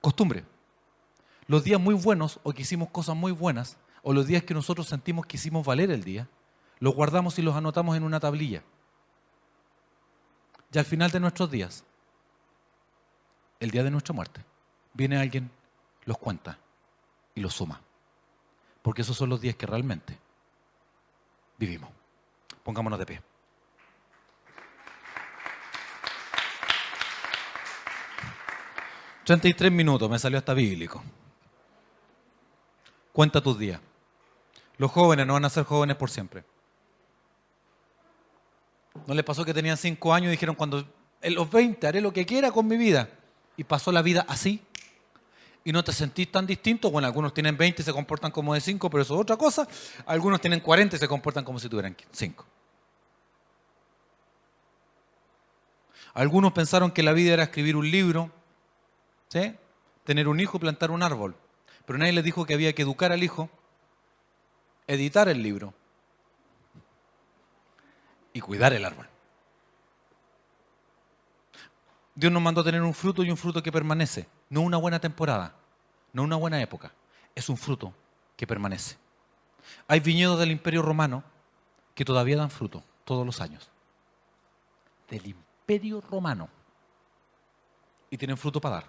costumbre. 0.00 0.42
Los 1.46 1.62
días 1.62 1.80
muy 1.80 1.94
buenos 1.94 2.40
o 2.42 2.52
que 2.52 2.62
hicimos 2.62 2.88
cosas 2.90 3.14
muy 3.14 3.30
buenas, 3.30 3.76
o 4.08 4.12
los 4.12 4.28
días 4.28 4.44
que 4.44 4.54
nosotros 4.54 4.86
sentimos 4.86 5.26
que 5.26 5.36
hicimos 5.36 5.66
valer 5.66 5.90
el 5.90 6.04
día, 6.04 6.28
los 6.78 6.94
guardamos 6.94 7.40
y 7.40 7.42
los 7.42 7.56
anotamos 7.56 7.96
en 7.96 8.04
una 8.04 8.20
tablilla. 8.20 8.62
Y 10.72 10.78
al 10.78 10.84
final 10.84 11.10
de 11.10 11.18
nuestros 11.18 11.50
días, 11.50 11.82
el 13.58 13.72
día 13.72 13.82
de 13.82 13.90
nuestra 13.90 14.14
muerte, 14.14 14.44
viene 14.94 15.18
alguien, 15.18 15.50
los 16.04 16.18
cuenta 16.18 16.56
y 17.34 17.40
los 17.40 17.54
suma. 17.54 17.80
Porque 18.80 19.02
esos 19.02 19.16
son 19.16 19.28
los 19.28 19.40
días 19.40 19.56
que 19.56 19.66
realmente 19.66 20.16
vivimos. 21.58 21.90
Pongámonos 22.62 23.00
de 23.00 23.06
pie. 23.06 23.22
...33 29.26 29.72
minutos, 29.72 30.08
me 30.08 30.20
salió 30.20 30.38
hasta 30.38 30.54
bíblico. 30.54 31.02
Cuenta 33.12 33.40
tus 33.40 33.58
días. 33.58 33.80
Los 34.78 34.90
jóvenes 34.90 35.26
no 35.26 35.34
van 35.34 35.44
a 35.44 35.50
ser 35.50 35.64
jóvenes 35.64 35.96
por 35.96 36.10
siempre. 36.10 36.44
¿No 39.06 39.14
les 39.14 39.24
pasó 39.24 39.44
que 39.44 39.54
tenían 39.54 39.76
5 39.76 40.14
años 40.14 40.28
y 40.28 40.32
dijeron 40.32 40.54
cuando 40.54 40.86
en 41.20 41.34
los 41.34 41.50
20 41.50 41.86
haré 41.86 42.00
lo 42.00 42.12
que 42.12 42.26
quiera 42.26 42.50
con 42.50 42.66
mi 42.66 42.76
vida? 42.76 43.08
Y 43.56 43.64
pasó 43.64 43.90
la 43.92 44.02
vida 44.02 44.24
así 44.28 44.62
y 45.64 45.72
no 45.72 45.82
te 45.82 45.92
sentís 45.92 46.30
tan 46.30 46.46
distinto. 46.46 46.90
Bueno, 46.90 47.08
algunos 47.08 47.34
tienen 47.34 47.56
20 47.56 47.82
y 47.82 47.84
se 47.84 47.92
comportan 47.92 48.30
como 48.30 48.54
de 48.54 48.60
5, 48.60 48.88
pero 48.88 49.02
eso 49.02 49.14
es 49.14 49.20
otra 49.20 49.36
cosa. 49.36 49.66
Algunos 50.06 50.40
tienen 50.40 50.60
40 50.60 50.96
y 50.96 50.98
se 50.98 51.08
comportan 51.08 51.44
como 51.44 51.58
si 51.58 51.68
tuvieran 51.68 51.96
5. 52.12 52.46
Algunos 56.14 56.52
pensaron 56.52 56.92
que 56.92 57.02
la 57.02 57.12
vida 57.12 57.34
era 57.34 57.42
escribir 57.42 57.76
un 57.76 57.90
libro, 57.90 58.30
¿sí? 59.28 59.54
tener 60.04 60.28
un 60.28 60.38
hijo 60.38 60.58
plantar 60.58 60.90
un 60.90 61.02
árbol. 61.02 61.36
Pero 61.84 61.98
nadie 61.98 62.12
les 62.12 62.24
dijo 62.24 62.46
que 62.46 62.54
había 62.54 62.72
que 62.72 62.82
educar 62.82 63.12
al 63.12 63.22
hijo, 63.22 63.50
editar 64.86 65.28
el 65.28 65.42
libro 65.42 65.74
y 68.32 68.40
cuidar 68.40 68.72
el 68.72 68.84
árbol. 68.84 69.08
Dios 72.14 72.32
nos 72.32 72.42
mandó 72.42 72.62
a 72.62 72.64
tener 72.64 72.82
un 72.82 72.94
fruto 72.94 73.22
y 73.22 73.30
un 73.30 73.36
fruto 73.36 73.62
que 73.62 73.70
permanece, 73.70 74.26
no 74.48 74.62
una 74.62 74.78
buena 74.78 74.98
temporada, 74.98 75.54
no 76.12 76.22
una 76.22 76.36
buena 76.36 76.60
época, 76.62 76.92
es 77.34 77.48
un 77.48 77.56
fruto 77.56 77.92
que 78.36 78.46
permanece. 78.46 78.96
Hay 79.88 80.00
viñedos 80.00 80.38
del 80.38 80.50
Imperio 80.50 80.82
Romano 80.82 81.24
que 81.94 82.04
todavía 82.04 82.36
dan 82.36 82.50
fruto 82.50 82.82
todos 83.04 83.26
los 83.26 83.40
años. 83.40 83.70
Del 85.08 85.26
Imperio 85.26 86.00
Romano. 86.00 86.48
Y 88.10 88.16
tienen 88.16 88.36
fruto 88.36 88.60
para 88.60 88.76
dar 88.76 88.86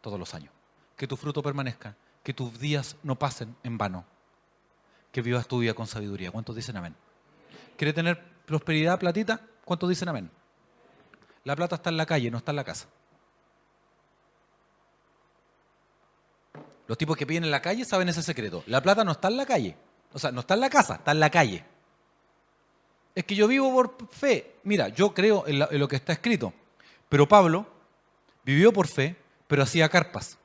todos 0.00 0.18
los 0.18 0.34
años. 0.34 0.52
Que 0.96 1.06
tu 1.06 1.16
fruto 1.16 1.42
permanezca, 1.42 1.96
que 2.22 2.34
tus 2.34 2.58
días 2.58 2.96
no 3.02 3.16
pasen 3.16 3.54
en 3.62 3.78
vano. 3.78 4.04
Que 5.18 5.22
vivas 5.22 5.48
tu 5.48 5.58
vida 5.58 5.74
con 5.74 5.88
sabiduría. 5.88 6.30
¿Cuántos 6.30 6.54
dicen 6.54 6.76
amén? 6.76 6.94
¿Quiere 7.76 7.92
tener 7.92 8.22
prosperidad, 8.46 9.00
platita? 9.00 9.40
¿Cuántos 9.64 9.88
dicen 9.88 10.08
amén? 10.08 10.30
La 11.42 11.56
plata 11.56 11.74
está 11.74 11.90
en 11.90 11.96
la 11.96 12.06
calle, 12.06 12.30
no 12.30 12.38
está 12.38 12.52
en 12.52 12.56
la 12.56 12.62
casa. 12.62 12.86
Los 16.86 16.96
tipos 16.96 17.16
que 17.16 17.26
piden 17.26 17.42
en 17.42 17.50
la 17.50 17.60
calle 17.60 17.84
saben 17.84 18.08
ese 18.08 18.22
secreto. 18.22 18.62
La 18.68 18.80
plata 18.80 19.02
no 19.02 19.10
está 19.10 19.26
en 19.26 19.38
la 19.38 19.44
calle. 19.44 19.76
O 20.12 20.20
sea, 20.20 20.30
no 20.30 20.38
está 20.38 20.54
en 20.54 20.60
la 20.60 20.70
casa, 20.70 20.94
está 20.94 21.10
en 21.10 21.18
la 21.18 21.30
calle. 21.30 21.64
Es 23.12 23.24
que 23.24 23.34
yo 23.34 23.48
vivo 23.48 23.72
por 23.72 24.08
fe. 24.12 24.58
Mira, 24.62 24.86
yo 24.86 25.12
creo 25.12 25.48
en, 25.48 25.60
en 25.68 25.80
lo 25.80 25.88
que 25.88 25.96
está 25.96 26.12
escrito. 26.12 26.52
Pero 27.08 27.26
Pablo 27.26 27.66
vivió 28.44 28.72
por 28.72 28.86
fe, 28.86 29.16
pero 29.48 29.64
hacía 29.64 29.88
carpas. 29.88 30.38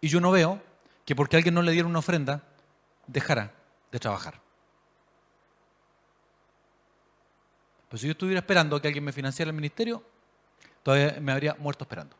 Y 0.00 0.06
yo 0.06 0.20
no 0.20 0.30
veo 0.30 0.62
que 1.04 1.16
porque 1.16 1.36
alguien 1.36 1.56
no 1.56 1.62
le 1.62 1.72
diera 1.72 1.88
una 1.88 1.98
ofrenda, 1.98 2.53
dejara 3.06 3.52
de 3.90 3.98
trabajar. 3.98 4.40
Pues 7.88 8.00
si 8.00 8.08
yo 8.08 8.12
estuviera 8.12 8.40
esperando 8.40 8.80
que 8.80 8.88
alguien 8.88 9.04
me 9.04 9.12
financiara 9.12 9.50
el 9.50 9.54
ministerio, 9.54 10.02
todavía 10.82 11.20
me 11.20 11.32
habría 11.32 11.54
muerto 11.54 11.84
esperando. 11.84 12.16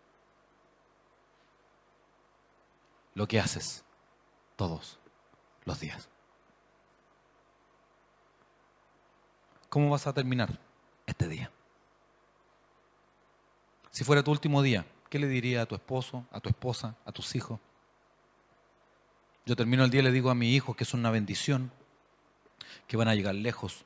Lo 3.14 3.26
que 3.26 3.41
haces 3.41 3.85
todos 4.57 4.99
los 5.64 5.80
días. 5.80 6.09
¿Cómo 9.68 9.91
vas 9.91 10.07
a 10.07 10.12
terminar 10.12 10.61
este 11.07 11.26
día? 11.26 11.51
Si 13.91 14.05
fuera 14.05 14.22
tu 14.22 14.30
último 14.30 14.62
día, 14.62 14.87
¿qué 15.09 15.18
le 15.18 15.26
diría 15.26 15.62
a 15.62 15.66
tu 15.66 15.74
esposo, 15.74 16.24
a 16.30 16.41
tu 16.41 16.49
esposa, 16.49 16.95
a 17.05 17.11
tus 17.12 17.35
hijos? 17.35 17.59
Yo 19.47 19.57
termino 19.57 19.85
el 19.85 19.91
día 19.91 20.01
y 20.01 20.05
le 20.05 20.13
digo 20.13 20.31
a 20.31 20.35
mi 20.35 20.55
hijo 20.55 20.75
que 20.75 20.85
es 20.85 20.95
una 20.95 21.11
bendición, 21.11 21.71
que 22.87 22.97
van 22.97 23.09
a 23.09 23.15
llegar 23.15 23.35
lejos. 23.35 23.85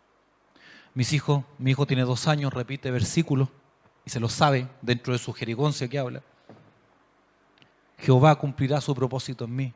Mis 0.95 1.13
hijos, 1.13 1.45
mi 1.59 1.73
hijo 1.73 1.87
tiene 1.87 2.03
dos 2.03 2.29
años, 2.29 2.53
repite 2.53 2.91
versículos 2.91 3.49
y 4.05 4.11
se 4.11 4.21
lo 4.21 4.29
sabe 4.29 4.69
dentro 4.83 5.13
de 5.13 5.19
su 5.19 5.33
jerigoncia 5.33 5.89
que 5.89 5.99
habla. 5.99 6.23
Jehová 7.99 8.37
cumplirá 8.37 8.81
su 8.81 8.95
propósito 8.95 9.45
en 9.45 9.57
mí. 9.57 9.75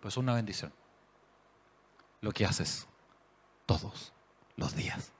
Pues 0.00 0.14
es 0.14 0.18
una 0.18 0.34
bendición. 0.34 0.72
Lo 2.20 2.32
que 2.32 2.44
haces 2.44 2.86
todos 3.66 4.12
los 4.56 4.74
días. 4.74 5.12